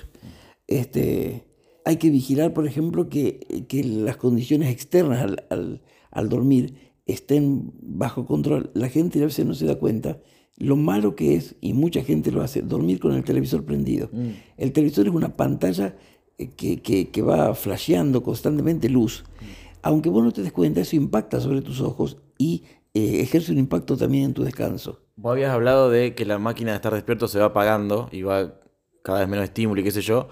[0.66, 1.46] Este,
[1.84, 7.72] hay que vigilar, por ejemplo, que, que las condiciones externas al, al- al dormir estén
[7.82, 8.70] bajo control.
[8.74, 10.18] La gente a veces no se da cuenta
[10.56, 14.08] lo malo que es, y mucha gente lo hace, dormir con el televisor prendido.
[14.56, 15.96] El televisor es una pantalla
[16.38, 19.24] eh, que, que- que va flasheando constantemente luz.
[19.82, 22.62] Aunque vos no te des cuenta, eso impacta sobre tus ojos y
[22.94, 25.00] eh, ejerce un impacto también en tu descanso.
[25.16, 28.54] Vos habías hablado de que la máquina de estar despierto se va apagando y va
[29.02, 30.28] cada vez menos estímulo y qué sé yo.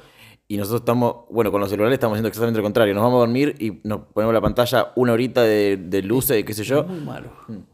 [0.52, 2.92] Y nosotros estamos, bueno, con los celulares estamos haciendo exactamente lo contrario.
[2.92, 6.52] Nos vamos a dormir y nos ponemos la pantalla una horita de, de luces qué
[6.52, 6.80] sé yo.
[6.80, 7.30] Es muy malo.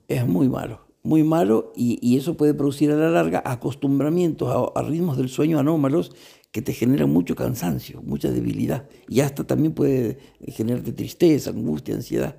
[0.06, 0.78] Es muy malo.
[1.02, 5.58] Muy malo y, y eso puede producir a la larga acostumbramientos a ritmos del sueño
[5.58, 6.12] anómalos
[6.50, 8.88] que te generan mucho cansancio, mucha debilidad.
[9.08, 12.36] Y hasta también puede generarte tristeza, angustia, ansiedad.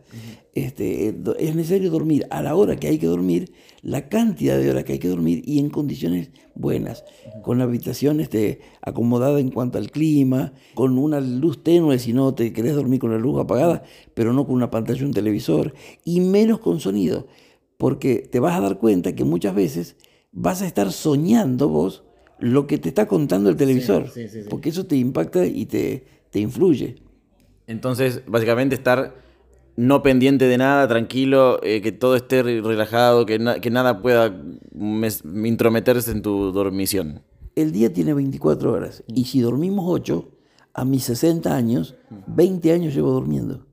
[0.55, 4.69] este, do- es necesario dormir a la hora que hay que dormir, la cantidad de
[4.69, 7.05] horas que hay que dormir y en condiciones buenas,
[7.43, 12.33] con la habitación este, acomodada en cuanto al clima, con una luz tenue si no
[12.33, 13.83] te querés dormir con la luz apagada,
[14.15, 17.27] pero no con una pantalla o un televisor, y menos con sonido,
[17.77, 19.95] porque te vas a dar cuenta que muchas veces
[20.31, 22.03] vas a estar soñando vos
[22.39, 24.49] lo que te está contando el televisor, sí, sí, sí.
[24.49, 26.95] porque eso te impacta y te, te influye.
[27.67, 29.15] Entonces, básicamente estar
[29.75, 34.01] no pendiente de nada, tranquilo, eh, que todo esté re- relajado, que, na- que nada
[34.01, 34.33] pueda
[35.45, 37.21] intrometerse en tu dormición.
[37.55, 40.29] El día tiene 24 horas y si dormimos 8,
[40.73, 41.95] a mis 60 años,
[42.27, 43.65] 20 años llevo durmiendo.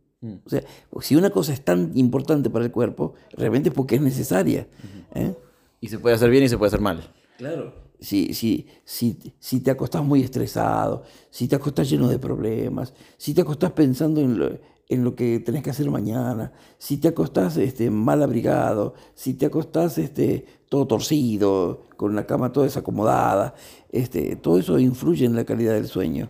[0.45, 0.63] O sea,
[1.03, 4.67] si una cosa es tan importante para el cuerpo, realmente es porque es necesaria.
[5.15, 5.35] ¿eh?
[5.81, 7.09] Y se puede hacer bien y se puede hacer mal.
[7.39, 7.75] Claro.
[8.01, 13.33] Si, si, si, si te acostás muy estresado, si te acostás lleno de problemas, si
[13.35, 17.57] te acostás pensando en, lo- en lo que tenés que hacer mañana, si te acostás
[17.57, 23.55] este, mal abrigado, si te acostás este, todo torcido, con la cama toda desacomodada,
[23.91, 26.29] este, todo eso influye en la calidad del sueño.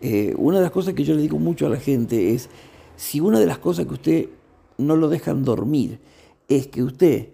[0.00, 2.50] Eh, una de las cosas que yo le digo mucho a la gente es,
[2.96, 4.28] si una de las cosas que usted
[4.78, 5.98] no lo dejan dormir
[6.48, 7.30] es que usted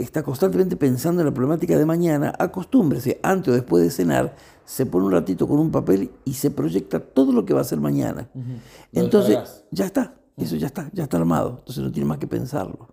[0.00, 4.34] está constantemente pensando en la problemática de mañana, acostúmbrese antes o después de cenar,
[4.64, 7.62] se pone un ratito con un papel y se proyecta todo lo que va a
[7.62, 8.28] hacer mañana.
[8.92, 12.88] Entonces, ya está, eso ya está, ya está armado, entonces no tiene más que pensarlo.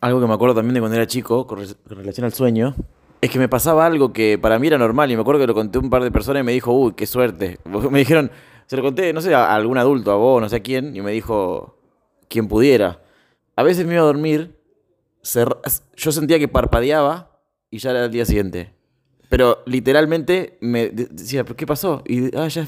[0.00, 2.74] Algo que me acuerdo también de cuando era chico, con relación al sueño,
[3.20, 5.54] es que me pasaba algo que para mí era normal y me acuerdo que lo
[5.54, 7.58] conté a un par de personas y me dijo, uy, qué suerte.
[7.90, 8.30] Me dijeron,
[8.66, 11.00] se lo conté, no sé, a algún adulto, a vos, no sé a quién, y
[11.00, 11.78] me dijo,
[12.28, 13.00] quien pudiera.
[13.56, 14.57] A veces me iba a dormir,
[15.22, 18.72] yo sentía que parpadeaba y ya era el día siguiente.
[19.28, 22.02] Pero literalmente me decía, ¿qué pasó?
[22.06, 22.66] Y ah, ya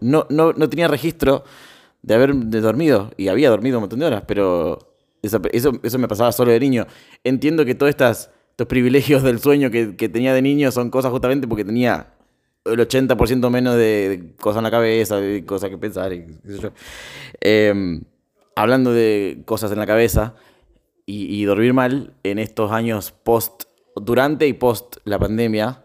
[0.00, 1.44] no, no, no tenía registro
[2.02, 3.12] de haber dormido.
[3.16, 6.86] Y había dormido un montón de horas, pero eso, eso, me pasaba solo de niño.
[7.22, 8.30] Entiendo que todos estos
[8.68, 12.08] privilegios del sueño que, que tenía de niño son cosas justamente porque tenía
[12.64, 16.12] el 80% menos de cosas en la cabeza, de cosas que pensar.
[16.12, 16.26] Y,
[17.40, 18.02] em,
[18.54, 20.34] hablando de cosas en la cabeza
[21.06, 23.64] y, y, dormir mal, en estos años post,
[23.96, 25.84] durante y post la pandemia,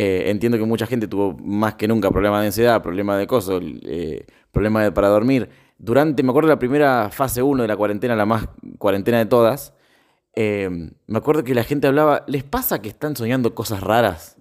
[0.00, 3.60] eh, entiendo que mucha gente tuvo más que nunca problemas de ansiedad, problemas de coso,
[3.62, 5.48] eh, problemas para dormir.
[5.76, 9.74] Durante, me acuerdo la primera fase 1 de la cuarentena, la más cuarentena de todas,
[10.36, 10.70] eh,
[11.08, 14.36] me acuerdo que la gente hablaba, ¿les pasa que están soñando cosas raras?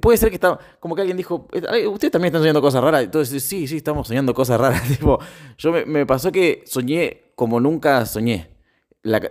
[0.00, 1.48] puede ser que está, como que alguien dijo,
[1.90, 3.02] ustedes también están soñando cosas raras.
[3.02, 4.82] Entonces, sí, sí, estamos soñando cosas raras.
[4.88, 5.18] tipo,
[5.58, 8.53] yo me, pasó que soñé como nunca soñé.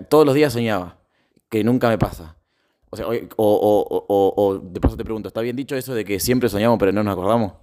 [0.10, 1.00] Todos los días soñaba,
[1.50, 2.38] que nunca me pasa.
[2.90, 3.08] O, sea,
[3.38, 7.04] o, de paso te pregunto, ¿está bien dicho eso de que siempre soñamos pero no
[7.04, 7.54] nos acordamos?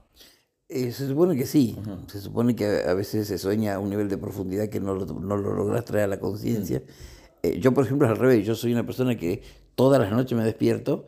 [0.69, 1.77] Eh, se supone que sí.
[2.09, 5.07] Se supone que a veces se sueña a un nivel de profundidad que no lo,
[5.07, 6.83] no lo logras traer a la conciencia.
[7.43, 8.47] Eh, yo, por ejemplo, al revés.
[8.47, 9.43] Yo soy una persona que
[9.75, 11.07] todas las noches me despierto.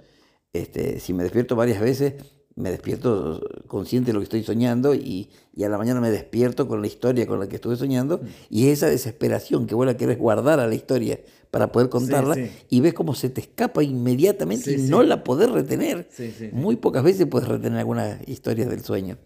[0.52, 2.14] Este, si me despierto varias veces,
[2.62, 6.68] me despierto consciente de lo que estoy soñando y, y, a la mañana me despierto
[6.68, 10.18] con la historia con la que estuve soñando y esa desesperación que vos la querés
[10.18, 11.18] guardar a la historia
[11.50, 12.36] para poder contarla
[12.70, 16.08] y ves cómo se te escapa inmediatamente y no la podés retener.
[16.52, 19.18] Muy pocas veces puedes retener alguna historia del sueño,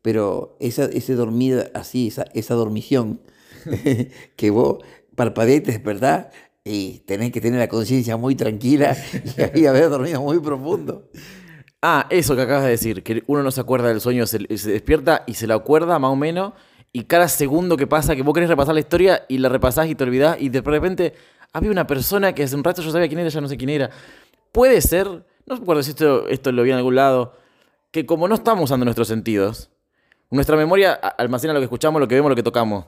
[0.00, 3.20] pero esa, ese dormida así, esa, esa dormición
[4.36, 4.84] que vos
[5.16, 6.26] parpadeás y te despertás
[6.64, 8.96] y tenés que tener la conciencia muy tranquila
[9.54, 11.10] y haber dormido muy profundo.
[11.86, 14.72] Ah, eso que acabas de decir, que uno no se acuerda del sueño, se, se
[14.72, 16.54] despierta y se la acuerda más o menos,
[16.94, 19.94] y cada segundo que pasa, que vos querés repasar la historia y la repasás y
[19.94, 21.12] te olvidás, y de repente
[21.52, 23.68] había una persona que hace un rato yo sabía quién era, ya no sé quién
[23.68, 23.90] era.
[24.50, 25.06] Puede ser,
[25.44, 27.34] no recuerdo si esto, esto lo vi en algún lado,
[27.90, 29.68] que como no estamos usando nuestros sentidos,
[30.30, 32.86] nuestra memoria almacena lo que escuchamos, lo que vemos, lo que tocamos.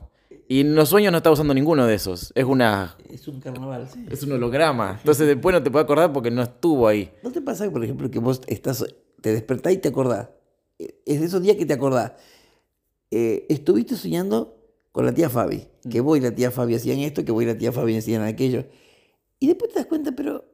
[0.49, 2.31] Y en los sueños no está usando ninguno de esos.
[2.33, 2.95] Es una.
[3.09, 4.05] Es un carnaval, sí.
[4.09, 4.95] Es un holograma.
[4.99, 7.11] Entonces después no te puede acordar porque no estuvo ahí.
[7.21, 8.85] ¿No te pasa, por ejemplo, que vos estás,
[9.21, 10.29] te despertás y te acordás?
[10.79, 12.13] Es de esos días que te acordás.
[13.11, 14.57] Eh, estuviste soñando
[14.91, 16.05] con la tía Fabi, que mm.
[16.05, 18.65] vos y la tía Fabi hacían esto, que vos y la tía Fabi hacían aquello.
[19.39, 20.45] Y después te das cuenta, pero,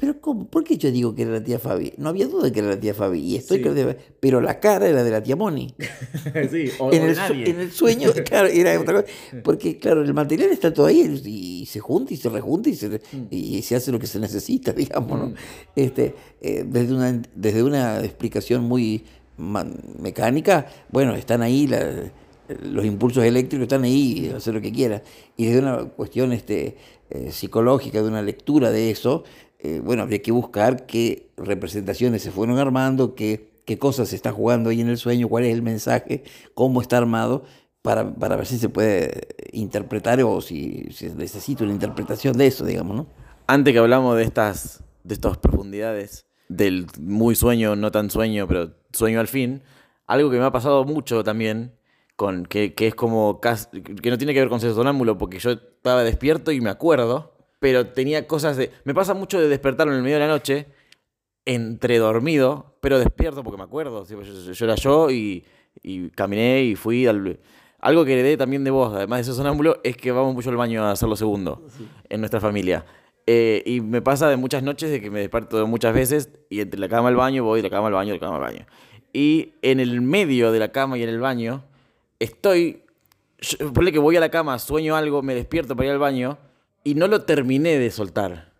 [0.00, 0.46] pero ¿cómo?
[0.46, 1.92] ¿Por qué yo digo que era la tía Fabi?
[1.96, 3.18] No había duda de que era la tía Fabi.
[3.18, 3.60] Y estoy
[4.20, 5.74] pero la cara era de la tía Moni.
[6.52, 9.12] sí, o, en, el, en el sueño, claro, era otra cosa.
[9.42, 12.90] Porque, claro, el material está todo ahí y se junta y se rejunta y se,
[12.90, 13.26] mm.
[13.32, 15.26] y se hace lo que se necesita, digamos, ¿no?
[15.30, 15.34] Mm.
[15.74, 19.02] Este, eh, desde, una, desde una explicación muy
[19.98, 22.12] mecánica, bueno, están ahí la
[22.62, 25.02] los impulsos eléctricos están ahí, hacer lo que quiera.
[25.36, 26.76] Y desde una cuestión este,
[27.10, 29.24] eh, psicológica, de una lectura de eso,
[29.58, 34.32] eh, bueno, habría que buscar qué representaciones se fueron armando, qué, qué cosas se está
[34.32, 37.44] jugando ahí en el sueño, cuál es el mensaje, cómo está armado,
[37.82, 42.64] para, para ver si se puede interpretar o si, si necesita una interpretación de eso,
[42.64, 43.06] digamos, ¿no?
[43.46, 48.72] Antes que hablamos de estas, de estas profundidades, del muy sueño, no tan sueño, pero
[48.92, 49.62] sueño al fin,
[50.06, 51.72] algo que me ha pasado mucho también
[52.16, 56.02] con que, es como que no tiene que ver con ser sonámbulo porque yo estaba
[56.02, 60.02] despierto y me acuerdo, pero tenía cosas de me pasa mucho de despertarme en el
[60.02, 60.66] medio de la noche
[61.44, 65.44] entre dormido, pero despierto porque me acuerdo, yo, era yo y,
[66.14, 67.40] caminé y fui al
[67.80, 70.56] algo que heredé también de vos, además de ser sonámbulo, es que vamos mucho al
[70.56, 71.66] baño a hacer lo segundo
[72.08, 72.84] en nuestra familia.
[73.26, 76.80] Eh, y me pasa de muchas noches de que me despierto muchas veces y entre
[76.80, 78.66] la cama al baño voy, de la cama al baño, de la cama al baño.
[79.12, 81.62] Y en el medio de la cama y en el baño
[82.18, 82.82] estoy,
[83.72, 86.36] ponle que voy a la cama, sueño algo, me despierto para ir al baño
[86.88, 88.50] y no lo terminé de soltar.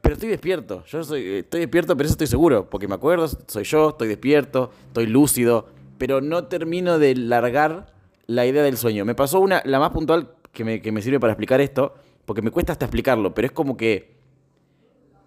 [0.00, 3.62] Pero estoy despierto, yo soy, estoy despierto, pero eso estoy seguro, porque me acuerdo, soy
[3.62, 7.94] yo, estoy despierto, estoy lúcido, pero no termino de largar
[8.26, 9.04] la idea del sueño.
[9.04, 12.42] Me pasó una, la más puntual que me, que me sirve para explicar esto, porque
[12.42, 14.16] me cuesta hasta explicarlo, pero es como que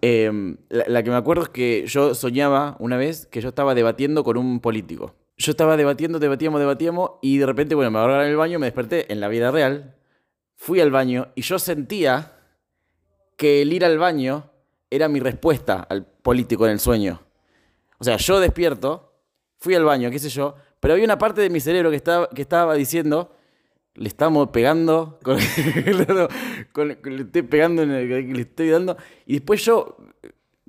[0.02, 3.74] em, la, la que me acuerdo es que yo soñaba una vez que yo estaba
[3.74, 5.14] debatiendo con un político.
[5.38, 8.66] Yo estaba debatiendo, debatíamos, debatíamos, y de repente, bueno, me agarraron en el baño, me
[8.66, 9.96] desperté en la vida real,
[10.62, 12.41] fui al baño y yo sentía
[13.36, 14.50] que el ir al baño
[14.90, 17.20] era mi respuesta al político en el sueño.
[17.98, 19.12] O sea, yo despierto,
[19.58, 22.28] fui al baño, qué sé yo, pero había una parte de mi cerebro que estaba,
[22.28, 23.34] que estaba diciendo,
[23.94, 25.36] le estamos pegando, con,
[27.04, 29.96] le estoy pegando, el- le estoy dando, y después yo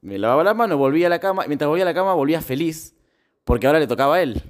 [0.01, 2.41] me lavaba la mano, volvía a la cama, y mientras volvía a la cama volvía
[2.41, 2.95] feliz,
[3.45, 4.41] porque ahora le tocaba a él.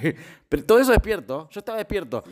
[0.48, 2.24] pero todo eso despierto, yo estaba despierto.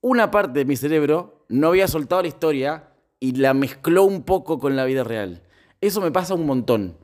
[0.00, 2.88] Una parte de mi cerebro no había soltado la historia
[3.22, 5.42] y la mezcló un poco con la vida real.
[5.80, 6.96] Eso me pasa un montón.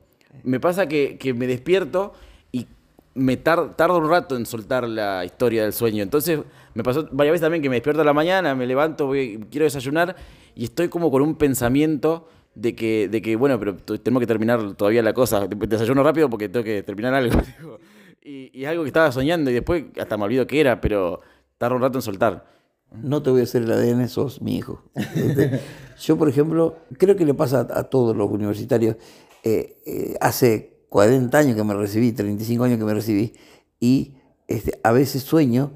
[0.43, 2.11] Me pasa que, que me despierto
[2.51, 2.67] y
[3.15, 6.03] me tar- tardo un rato en soltar la historia del sueño.
[6.03, 6.41] Entonces,
[6.73, 9.63] me pasó varias veces también que me despierto a la mañana, me levanto, voy- quiero
[9.63, 10.17] desayunar
[10.55, 14.73] y estoy como con un pensamiento de que, de que bueno, pero tenemos que terminar
[14.73, 15.47] todavía la cosa.
[15.47, 17.39] Desayuno rápido porque tengo que terminar algo.
[18.21, 21.21] y, y algo que estaba soñando y después hasta me olvido qué era, pero
[21.57, 22.58] tardo un rato en soltar.
[22.91, 24.83] No te voy a hacer el ADN, sos mi hijo.
[24.95, 25.59] Este,
[26.01, 28.95] Yo, por ejemplo, creo que le pasa a, a todos los universitarios.
[29.43, 33.33] eh, eh, hace 40 años que me recibí, 35 años que me recibí,
[33.79, 34.15] y
[34.47, 35.71] este, a veces sueño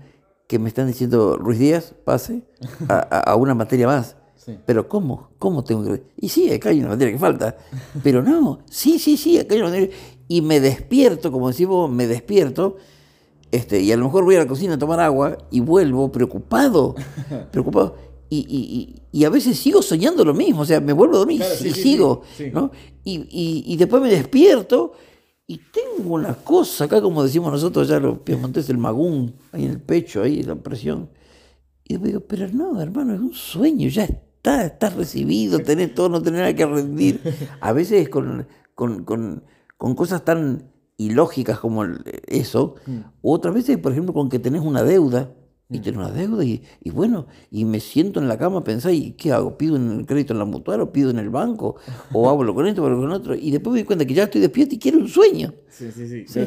[0.47, 2.43] que me están diciendo, Ruiz Díaz, pase
[2.89, 4.18] a, una materia más.
[4.36, 4.57] Sí.
[4.66, 5.30] Pero ¿cómo?
[5.39, 6.03] ¿Cómo tengo que...?
[6.18, 7.55] Y sí, acá hay una materia que falta.
[8.03, 9.95] Pero no, sí, sí, sí, acá hay una materia...
[10.28, 12.78] Y me despierto, como decimos, me despierto,
[13.54, 16.95] este, y a lo mejor voy a la cocina a tomar agua y vuelvo preocupado,
[17.51, 17.95] preocupado.
[18.30, 21.38] Y, y- y- a veces sigo soñando lo mismo, o sea, me vuelvo a dormir
[21.38, 22.49] Claro, y sí, sigo, sí.
[22.51, 22.72] ¿no?
[23.04, 24.93] Y, y- y después me despierto
[25.45, 29.72] y tengo una cosa acá, como decimos nosotros ya los piemonteses, el magún, ahí en
[29.72, 31.10] el pecho, ahí la presión.
[31.84, 36.10] Y después digo, pero no, hermano, es un sueño, ya está, estás recibido, tenés todo,
[36.10, 37.22] no tenés nada que rendir.
[37.62, 39.43] A veces con, con, con-
[39.78, 42.75] con cosas tan ilógicas como el- eso,
[43.21, 45.31] u otras veces, por ejemplo, con que tenés una deuda,
[45.69, 48.93] y tenés una deuda, y, y bueno, y me siento en la cama a pensar,
[48.93, 49.57] ¿y qué hago?
[49.57, 51.77] ¿Pido en el crédito en la mutual o pido en el banco?
[52.11, 53.33] ¿O hablo con esto o hablo con otro?
[53.33, 55.51] Y después me doy cuenta que ya estoy despierto y quiero un sueño.
[55.69, 56.39] Sí, sí, sí.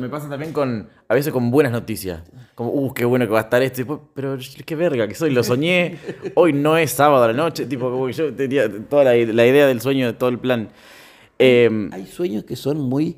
[0.00, 2.22] Me pasa también con, a veces con buenas noticias.
[2.56, 3.82] Como, uh, qué bueno que va a estar esto.
[3.82, 4.36] Y después, pero
[4.66, 5.98] qué verga que soy, lo soñé.
[6.34, 7.66] Hoy no es sábado a la noche.
[7.66, 10.70] Tipo, yo tenía toda la, la idea del sueño, de todo el plan.
[11.38, 13.16] Eh, Hay sueños que son muy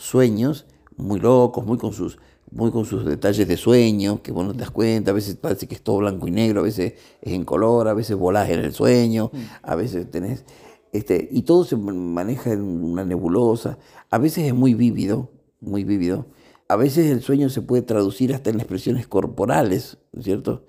[0.00, 2.18] sueños, muy locos, muy con sus,
[2.50, 5.68] muy con sus detalles de sueño, que vos no te das cuenta, a veces parece
[5.68, 8.60] que es todo blanco y negro, a veces es en color, a veces volás en
[8.60, 9.30] el sueño,
[9.62, 10.44] a veces tenés,
[10.92, 13.78] este, y todo se maneja en una nebulosa,
[14.10, 15.30] a veces es muy vívido,
[15.60, 16.26] muy vívido,
[16.66, 20.64] a veces el sueño se puede traducir hasta en expresiones corporales, ¿no es ¿cierto?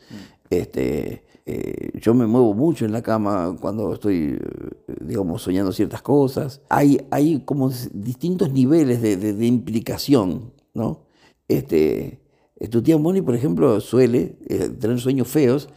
[0.49, 6.01] Este, eh, yo me muevo mucho en la cama cuando estoy, eh, digamos, soñando ciertas
[6.01, 6.61] cosas.
[6.69, 11.05] Hay, hay como distintos niveles de, de- de implicación, ¿no?
[11.47, 12.21] Este,
[12.59, 15.67] eh, tu tía Moni, por ejemplo, suele eh, tener sueños feos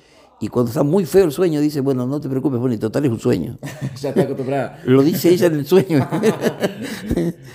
[0.40, 3.10] y cuando está muy feo el sueño dice, bueno, no te preocupes, Moni, total es
[3.10, 3.58] un sueño.
[4.00, 4.80] ya está acostumbrada.
[4.84, 6.08] Lo dice ella en el sueño.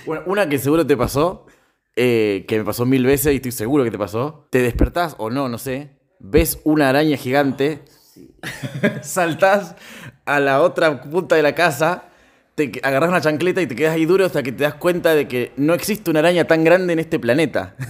[0.06, 1.46] Bueno, una que seguro te pasó,
[1.96, 4.46] eh, que me pasó mil veces y estoy seguro que te pasó.
[4.50, 5.98] Te despertás o no, no sé.
[6.18, 7.82] Ves una araña gigante,
[9.02, 9.74] saltás
[10.24, 12.04] a la otra punta de la casa,
[12.54, 15.26] te agarrás una chancleta y te quedas ahí duro hasta que te das cuenta de
[15.28, 17.74] que no existe una araña tan grande en este planeta.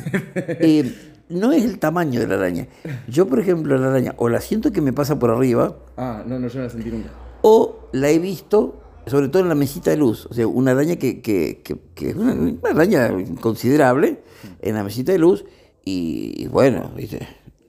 [0.62, 2.66] Eh, no es el tamaño de la araña.
[3.06, 6.38] Yo, por ejemplo, la araña o la siento que me pasa por arriba ah, no,
[6.40, 7.10] no, yo no la sentí nunca.
[7.42, 10.26] o la he visto, sobre todo en la mesita de luz.
[10.26, 14.22] O sea, una araña que, que- que- que es una, una araña considerable
[14.60, 15.44] en la mesita de luz.
[15.84, 17.26] Y bueno, ¿viste?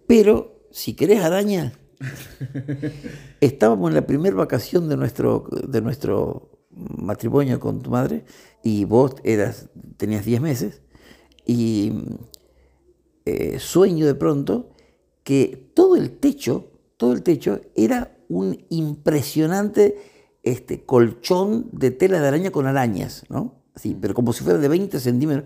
[0.07, 1.73] Pero si querés araña,
[3.41, 8.25] estábamos en la primera vacación de nuestro, de nuestro matrimonio con tu madre
[8.63, 10.81] y vos eras, tenías 10 meses
[11.45, 11.93] y
[13.25, 14.71] eh, sueño de pronto
[15.23, 19.97] que todo el techo, todo el techo era un impresionante
[20.43, 23.61] este, colchón de tela de araña con arañas, ¿no?
[23.73, 25.45] Así, pero como si fuera de 20 centímetros.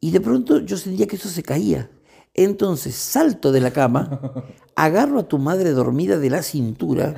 [0.00, 1.90] Y de pronto yo sentía que eso se caía.
[2.36, 4.20] Entonces salto de la cama,
[4.76, 7.14] agarro a tu madre dormida de la cintura,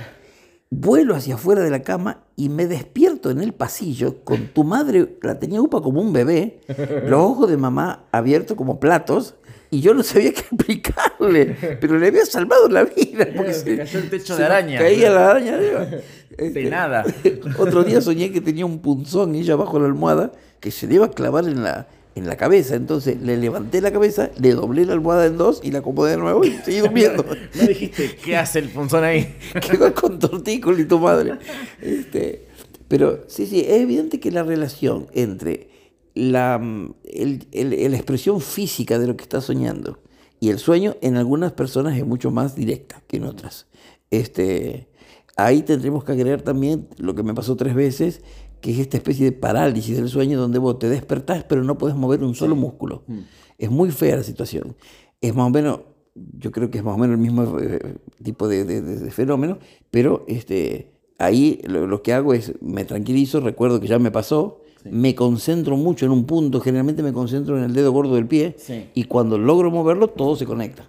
[0.71, 5.19] vuelo hacia afuera de la cama y me despierto en el pasillo con tu madre,
[5.23, 6.61] la tenía upa como un bebé,
[7.05, 9.35] los ojos de mamá abiertos como platos,
[9.71, 13.27] y yo no sabía qué explicarle, pero le había salvado la vida.
[13.37, 14.79] Porque se cayó el techo se de araña.
[14.79, 15.59] Caía la araña.
[15.59, 17.05] De nada.
[17.59, 20.95] Otro día soñé que tenía un punzón y ella bajo la almohada que se le
[20.95, 21.87] iba a clavar en la,
[22.19, 22.75] en la cabeza.
[22.75, 26.17] Entonces le levanté la cabeza, le doblé la almohada en dos y la acomodé de
[26.19, 27.25] nuevo y seguí durmiendo.
[27.25, 29.37] no dijiste, ¿qué hace el punzón ahí?
[29.61, 31.39] Quedó con tortícolis tu madre.
[31.81, 32.47] Este,
[32.89, 35.71] pero sí, sí, es evidente que la relación entre
[36.15, 36.61] la,
[37.05, 40.01] el, la expresión física de lo que estás soñando
[40.41, 43.67] y el sueño en algunas personas es mucho más directa que en otras.
[44.11, 44.89] Este,
[45.37, 48.23] ahí tendremos que agregar también lo que me pasó tres veces,
[48.61, 51.97] que es esta especie de parálisis del sueño donde vos te despertás pero no puedes
[51.97, 53.05] mover un solo músculo.
[53.07, 53.19] Mm.
[53.59, 54.77] Es muy fea la situación.
[55.21, 55.81] Es más o menos,
[56.15, 59.59] yo creo que es más o menos el mismo eh, tipo de, fenómeno,
[59.91, 65.15] pero este, ahí lo, que hago es me tranquilizo, recuerdo que ya me pasó, me
[65.15, 68.57] concentro mucho en un punto, generalmente me concentro en el dedo gordo del pie
[68.95, 70.89] y cuando logro moverlo todo se conecta.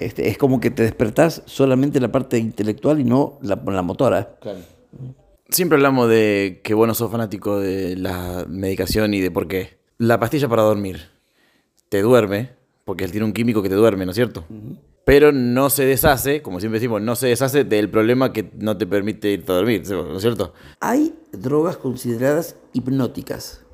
[0.00, 4.36] Este, es como que te despertás solamente la parte intelectual y no la, la motora.
[4.40, 4.60] Claro.
[5.50, 9.78] Siempre hablamos de que bueno sos fanático de la medicación y de por qué.
[9.96, 11.08] La pastilla para dormir
[11.88, 12.50] te duerme,
[12.84, 14.44] porque él tiene un químico que te duerme, ¿no es cierto?
[15.06, 18.86] Pero no se deshace, como siempre decimos, no se deshace del problema que no te
[18.86, 20.52] permite irte a dormir, ¿no es cierto?
[20.80, 23.64] Hay drogas consideradas hipnóticas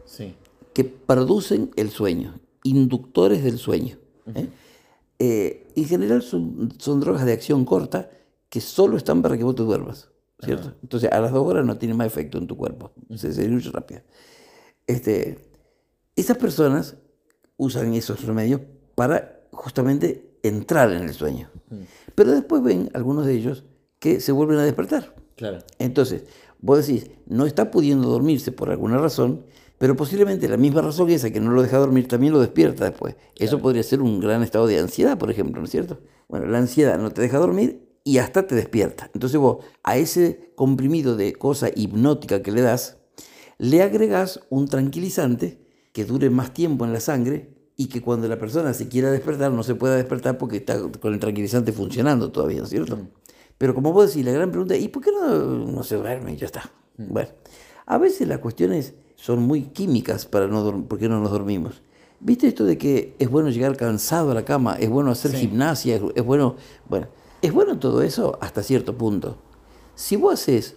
[0.72, 3.98] que producen el sueño, inductores del sueño.
[4.34, 4.46] ¿eh?
[5.18, 8.10] Eh, en general son, son drogas de acción corta
[8.48, 10.08] que solo están para que vos te duermas.
[10.44, 10.74] ¿Cierto?
[10.82, 14.02] Entonces a las dos horas no tiene más efecto en tu cuerpo, se diluye rápido.
[14.86, 15.38] Este,
[16.16, 16.96] esas personas
[17.56, 18.60] usan esos remedios
[18.94, 21.50] para justamente entrar en el sueño.
[22.14, 23.64] Pero después ven algunos de ellos
[23.98, 25.14] que se vuelven a despertar.
[25.36, 25.58] Claro.
[25.78, 26.24] Entonces,
[26.60, 29.44] vos decís, no está pudiendo dormirse por alguna razón,
[29.78, 33.16] pero posiblemente la misma razón esa que no lo deja dormir también lo despierta después.
[33.36, 35.98] Eso podría ser un gran estado de ansiedad, por ejemplo, ¿no es cierto?
[36.28, 39.10] Bueno, la ansiedad no te deja dormir y hasta te despierta.
[39.14, 42.98] Entonces vos a ese comprimido de cosa hipnótica que le das,
[43.58, 45.58] le agregas un tranquilizante
[45.92, 49.50] que dure más tiempo en la sangre y que cuando la persona se quiera despertar
[49.50, 52.96] no se pueda despertar porque está con el tranquilizante funcionando todavía, ¿cierto?
[52.96, 53.08] Mm.
[53.56, 56.36] Pero como vos decís, la gran pregunta, ¿y por qué no, no se duerme y
[56.36, 56.70] ya está?
[56.98, 57.12] Mm.
[57.12, 57.30] Bueno,
[57.86, 61.82] a veces las cuestiones son muy químicas para no por qué no nos dormimos.
[62.20, 66.00] ¿Viste esto de que es bueno llegar cansado a la cama, es bueno hacer gimnasia,
[66.14, 66.56] es bueno,
[66.88, 67.08] bueno,
[67.44, 69.36] es bueno todo eso hasta cierto punto.
[69.94, 70.76] Si vos haces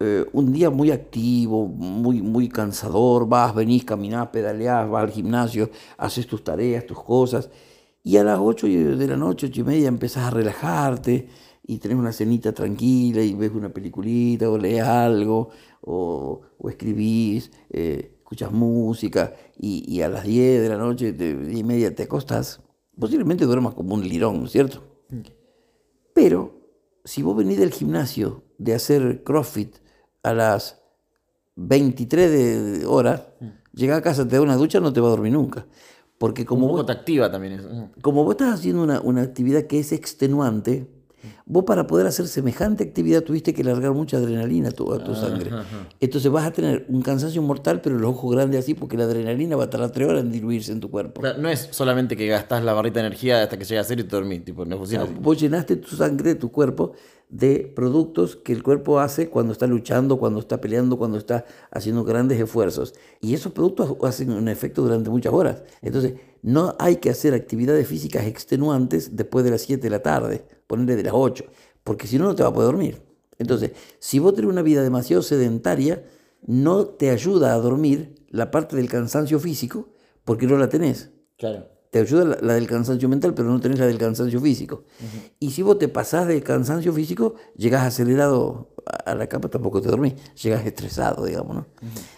[0.00, 5.70] eh, un día muy activo, muy, muy cansador, vas, venís, caminás, pedaleás, vas al gimnasio,
[5.96, 7.48] haces tus tareas, tus cosas,
[8.02, 11.28] y a las 8 de la noche, 8 y media, empezás a relajarte
[11.66, 15.48] y tenés una cenita tranquila y ves una peliculita o lees algo
[15.80, 21.94] o, escribís, eh, escuchas música y, a las 10 de la noche, 10 y media
[21.94, 22.60] te acostás,
[22.98, 24.82] posiblemente duermas como un lirón, ¿cierto?
[25.08, 25.43] Mm.
[26.14, 26.54] Pero
[27.04, 29.76] si vos venís del gimnasio de hacer CrossFit
[30.22, 30.80] a las
[31.56, 33.46] 23 de horas, mm.
[33.74, 35.66] llegás a casa, te da una ducha, no te va a dormir nunca.
[36.16, 37.90] Porque como vos, te activa también eso.
[38.00, 40.88] Como vos estás haciendo una, una actividad que es extenuante,
[41.46, 45.50] Vos para poder hacer semejante actividad tuviste que largar mucha adrenalina a tu, ah, sangre.
[46.00, 49.56] Entonces vas a tener un cansancio mortal, pero los ojos grandes así, porque la adrenalina
[49.56, 51.22] va a tardar tres horas en diluirse en tu cuerpo.
[51.38, 54.04] no es solamente que gastás la barrita de energía hasta que llega a ser y
[54.04, 56.92] te dormís, tipo, no funciona Vos llenaste tu sangre de tu cuerpo
[57.34, 62.04] de productos que el cuerpo hace cuando está luchando, cuando está peleando, cuando está haciendo
[62.04, 62.94] grandes esfuerzos.
[63.20, 65.64] Y esos productos hacen un efecto durante muchas horas.
[65.82, 70.44] Entonces, no hay que hacer actividades físicas extenuantes después de las 7 de la tarde,
[70.68, 71.44] ponerle de las 8,
[71.82, 73.02] porque si no, no te va a poder dormir.
[73.40, 76.04] Entonces, si vos tenés una vida demasiado sedentaria,
[76.46, 79.88] no te ayuda a dormir la parte del cansancio físico
[80.24, 81.10] porque no la tenés.
[81.36, 81.73] Claro.
[81.94, 84.82] Te ayuda la, del cansancio mental, pero no tenés la del cansancio físico.
[85.38, 88.74] Y si vos te pasás del cansancio físico, llegás acelerado
[89.06, 91.54] a la cama, tampoco te dormís, llegás estresado, digamos.
[91.54, 91.66] ¿no?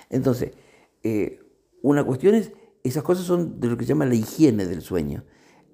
[0.09, 0.53] Entonces,
[1.03, 1.41] eh,
[1.83, 2.53] una cuestión es,
[2.85, 5.25] esas cosas son de lo que se llama la higiene del sueño.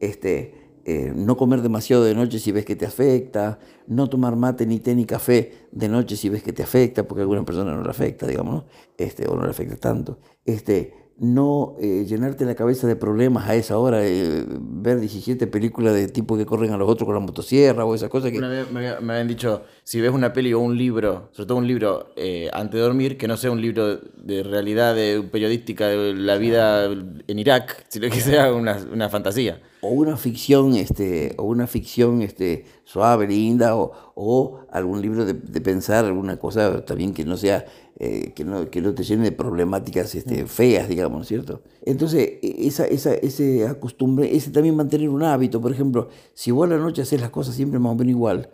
[0.00, 4.66] Este, eh, no comer demasiado de noche si ves que te afecta, no tomar mate,
[4.66, 7.72] ni té, ni café de noche si ves que te afecta, porque a alguna persona
[7.72, 8.64] no le afecta, digamos, ¿no?
[8.98, 10.18] Este, o no le afecta tanto.
[10.44, 15.94] Este, no eh, llenarte la cabeza de problemas a esa hora, eh, ver 17 películas
[15.94, 18.40] de tipo que corren a los otros con la motosierra o esas cosas que...
[18.40, 22.50] me, habían dicho, si ves una peli o un libro, sobre todo un libro eh,
[22.52, 26.86] antes de dormir, que no sea un libro de realidad de periodística de la vida
[26.86, 29.60] en Irak, sino que sea una, fantasía.
[29.80, 35.34] O una ficción, este, o una ficción este, suave, linda, o, o algún libro de,
[35.34, 37.64] de pensar, alguna cosa también que no sea
[38.04, 40.48] eh, que, no, que no te llene de problemáticas este, mm.
[40.48, 41.62] feas, digamos, ¿cierto?
[41.82, 46.66] Entonces, e, esa, esa, ese acostumbre, ese también mantener un hábito, por ejemplo, si vos
[46.66, 48.50] a la noche haces las cosas siempre más o menos igual,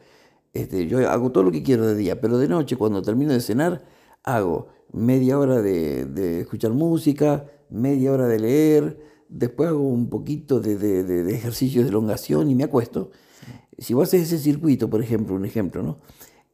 [0.52, 3.40] este, yo hago todo lo que quiero de día, pero de noche, cuando termino de
[3.40, 3.86] cenar,
[4.22, 10.60] hago media hora de, de escuchar música, media hora de leer, después hago un poquito
[10.60, 13.12] de, de, de ejercicio de elongación y me acuesto.
[13.78, 16.00] Si vos haces ese circuito, por ejemplo, un ejemplo, ¿no?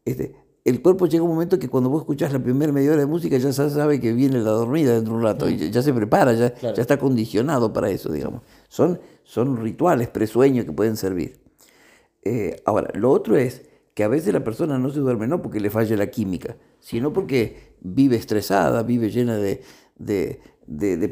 [0.04, 3.06] Este, el cuerpo llega un momento que cuando vos escuchás la primera media hora de
[3.06, 6.32] música ya sabe que viene la dormida dentro de un rato, y ya, se prepara,
[6.32, 8.42] ya, ya está condicionado para eso, digamos.
[8.68, 11.38] Son, son rituales, presueños que pueden servir.
[12.22, 13.62] Eh, ahora, lo otro es
[13.92, 17.12] que a veces la persona no se duerme no porque le falle la química, sino
[17.12, 19.62] porque vive estresada, vive llena de,
[19.96, 20.40] de,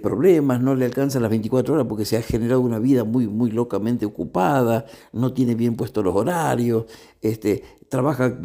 [0.03, 3.51] problemas, no le alcanza las 24 horas porque se ha generado una vida muy, muy
[3.51, 6.87] locamente ocupada, no tiene bien puestos los horarios,
[7.21, 8.39] este, trabaja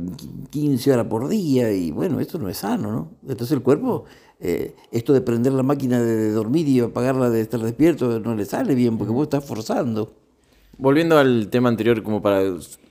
[0.50, 3.12] 15 horas por día y bueno, esto no es sano, ¿no?
[3.24, 4.04] Entonces el cuerpo,
[4.40, 8.46] eh, esto de prender la máquina de dormir y apagarla de estar despierto no le
[8.46, 10.12] sale bien porque vos estás forzando.
[10.78, 12.42] Volviendo al tema anterior como para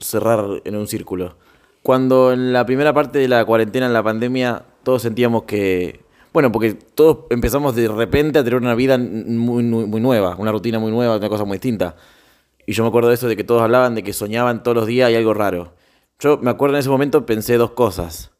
[0.00, 1.36] cerrar en un círculo.
[1.82, 6.00] Cuando en la primera parte de la cuarentena, en la pandemia, todos sentíamos que
[6.36, 10.78] bueno, porque todos empezamos de repente a tener una vida muy, muy, nueva, una rutina
[10.78, 11.96] muy nueva, una cosa muy distinta.
[12.66, 14.86] Y yo me acuerdo de eso, de que todos hablaban de que soñaban todos los
[14.86, 15.72] días y algo raro.
[16.18, 18.32] Yo me acuerdo en ese momento pensé dos cosas.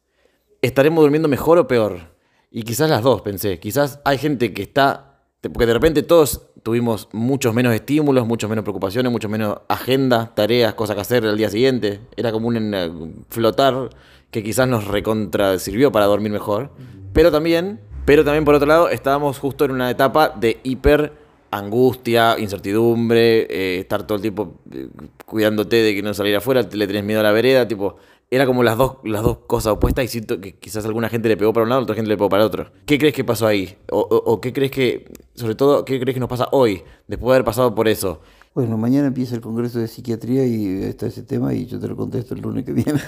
[0.61, 2.13] ¿Estaremos durmiendo mejor o peor?
[2.51, 3.59] Y quizás las dos pensé.
[3.59, 5.23] Quizás hay gente que está...
[5.41, 10.75] Porque de repente todos tuvimos muchos menos estímulos, muchos menos preocupaciones, muchos menos agendas, tareas,
[10.75, 12.01] cosas que hacer al día siguiente.
[12.15, 12.91] Era como un eh,
[13.29, 13.89] flotar
[14.29, 16.69] que quizás nos recontra sirvió para dormir mejor.
[17.11, 21.11] Pero también pero también, por otro lado, estábamos justo en una etapa de hiper
[21.51, 24.87] angustia, incertidumbre, eh, estar todo el tiempo eh,
[25.25, 27.97] cuidándote de que no saliera afuera, le tenés miedo a la vereda, tipo,
[28.31, 31.35] era como las dos, las dos cosas opuestas y siento que quizás alguna gente le
[31.35, 32.71] pegó para un lado, otra gente le pegó para el otro.
[32.85, 33.77] ¿Qué crees que pasó ahí?
[33.91, 37.43] O, qué crees que, sobre todo, qué crees que nos pasa hoy, después de haber
[37.43, 38.21] pasado por eso?
[38.55, 41.97] Bueno, mañana empieza el Congreso de Psiquiatría y está ese tema y yo te lo
[41.97, 43.01] contesto el lunes que viene.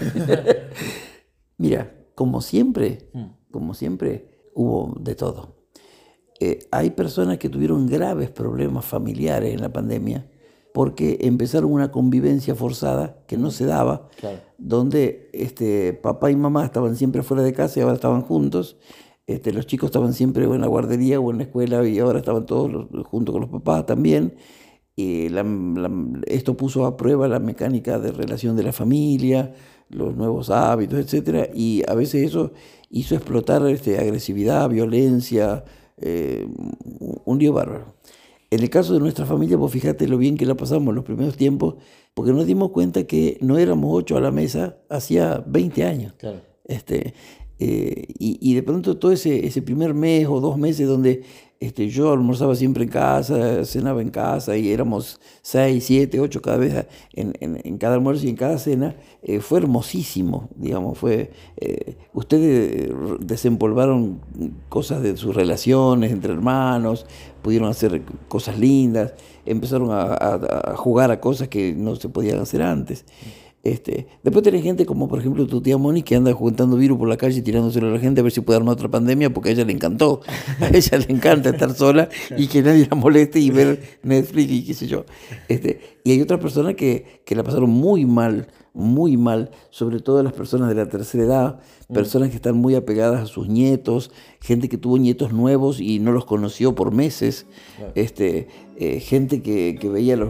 [1.57, 3.27] Mira, como siempre, mm.
[3.49, 5.55] como siempre, hubo de todo.
[6.39, 10.29] Eh, hay personas que tuvieron graves problemas familiares en la pandemia
[10.73, 14.07] porque empezaron una convivencia forzada que no se daba,
[14.57, 18.77] donde este, papá y mamá estaban siempre fuera de casa y ahora estaban juntos,
[19.25, 22.45] este, los chicos estaban siempre en la guardería o en la escuela y ahora estaban
[22.45, 24.35] todos junto con los papás también.
[24.95, 25.27] Y
[26.25, 29.53] esto puso a prueba la mecánica de relación de la familia,
[29.89, 31.49] los nuevos hábitos, etc.
[31.53, 32.51] Y a veces eso
[32.89, 35.63] hizo explotar este, agresividad, violencia,
[35.97, 36.47] eh,
[37.25, 37.95] un lío bárbaro.
[38.51, 41.37] En el caso de nuestra familia, pues fíjate lo bien que la pasamos los primeros
[41.37, 41.75] tiempos,
[42.13, 46.15] porque nos dimos cuenta que no éramos ocho a la mesa hacía 20 años.
[46.65, 47.13] Este,
[47.59, 51.23] eh, y, y, de pronto todo ese, ese primer mes o dos meses donde
[51.59, 56.55] este, yo almorzaba siempre en casa, cenaba en casa y éramos seis, siete, ocho cada
[56.55, 58.95] vez en, en, cada almuerzo y en cada cena.
[59.23, 61.31] Eh, fue hermosísimo, digamos, fue...
[61.57, 62.89] Eh, ustedes
[63.19, 64.21] desempolvaron
[64.69, 67.05] cosas de sus relaciones entre hermanos,
[67.41, 69.13] pudieron hacer cosas lindas,
[69.45, 73.03] empezaron a jugar a cosas que no se podían hacer antes.
[73.61, 77.09] Este, después tenés gente como por ejemplo tu tía Moni que anda juntando virus por
[77.09, 79.51] la calle tirándoselo a la gente a ver si puede armar otra pandemia porque a
[79.51, 80.21] ella le encantó.
[80.61, 84.65] A ella le encanta estar sola y que nadie la moleste y ver Netflix y
[84.65, 85.05] qué sé yo.
[85.49, 90.23] Este, y hay otras personas que, que la pasaron muy mal, muy mal, sobre todo
[90.23, 91.93] las personas de la tercera edad, mm.
[91.93, 96.11] personas que están muy apegadas a sus nietos, gente que tuvo nietos nuevos y no
[96.11, 97.45] los conoció por meses,
[97.95, 98.47] este,
[98.77, 100.29] eh, gente que, que veía los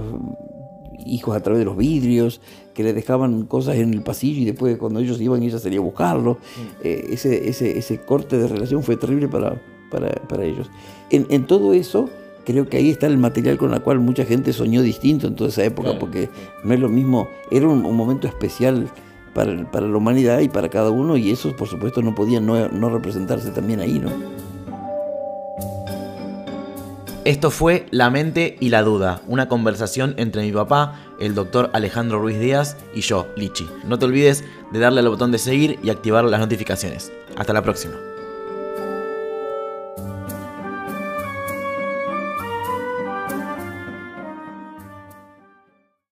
[1.06, 2.42] hijos a través de los vidrios,
[2.80, 5.82] que le dejaban cosas en el pasillo y después cuando ellos iban ella salía a
[5.82, 6.36] buscarlo.
[6.36, 6.86] Mm.
[6.86, 9.62] Eh, ese, ese, ese, corte de relación fue terrible para,
[9.92, 10.72] para, para ellos.
[11.10, 12.10] En, en, todo eso,
[12.46, 15.50] creo que ahí está el material con el cual mucha gente soñó distinto en toda
[15.50, 16.30] esa época, porque
[16.64, 18.90] no es lo mismo, era un, momento especial
[19.34, 22.70] para, para, la humanidad y para cada uno, y eso por supuesto no podía no,
[22.70, 24.10] no representarse también ahí, ¿no?
[27.30, 32.18] Esto fue La mente y la duda, una conversación entre mi papá, el doctor Alejandro
[32.18, 33.70] Ruiz Díaz y yo, Lichi.
[33.84, 37.12] No te olvides de darle al botón de seguir y activar las notificaciones.
[37.38, 37.94] Hasta la próxima.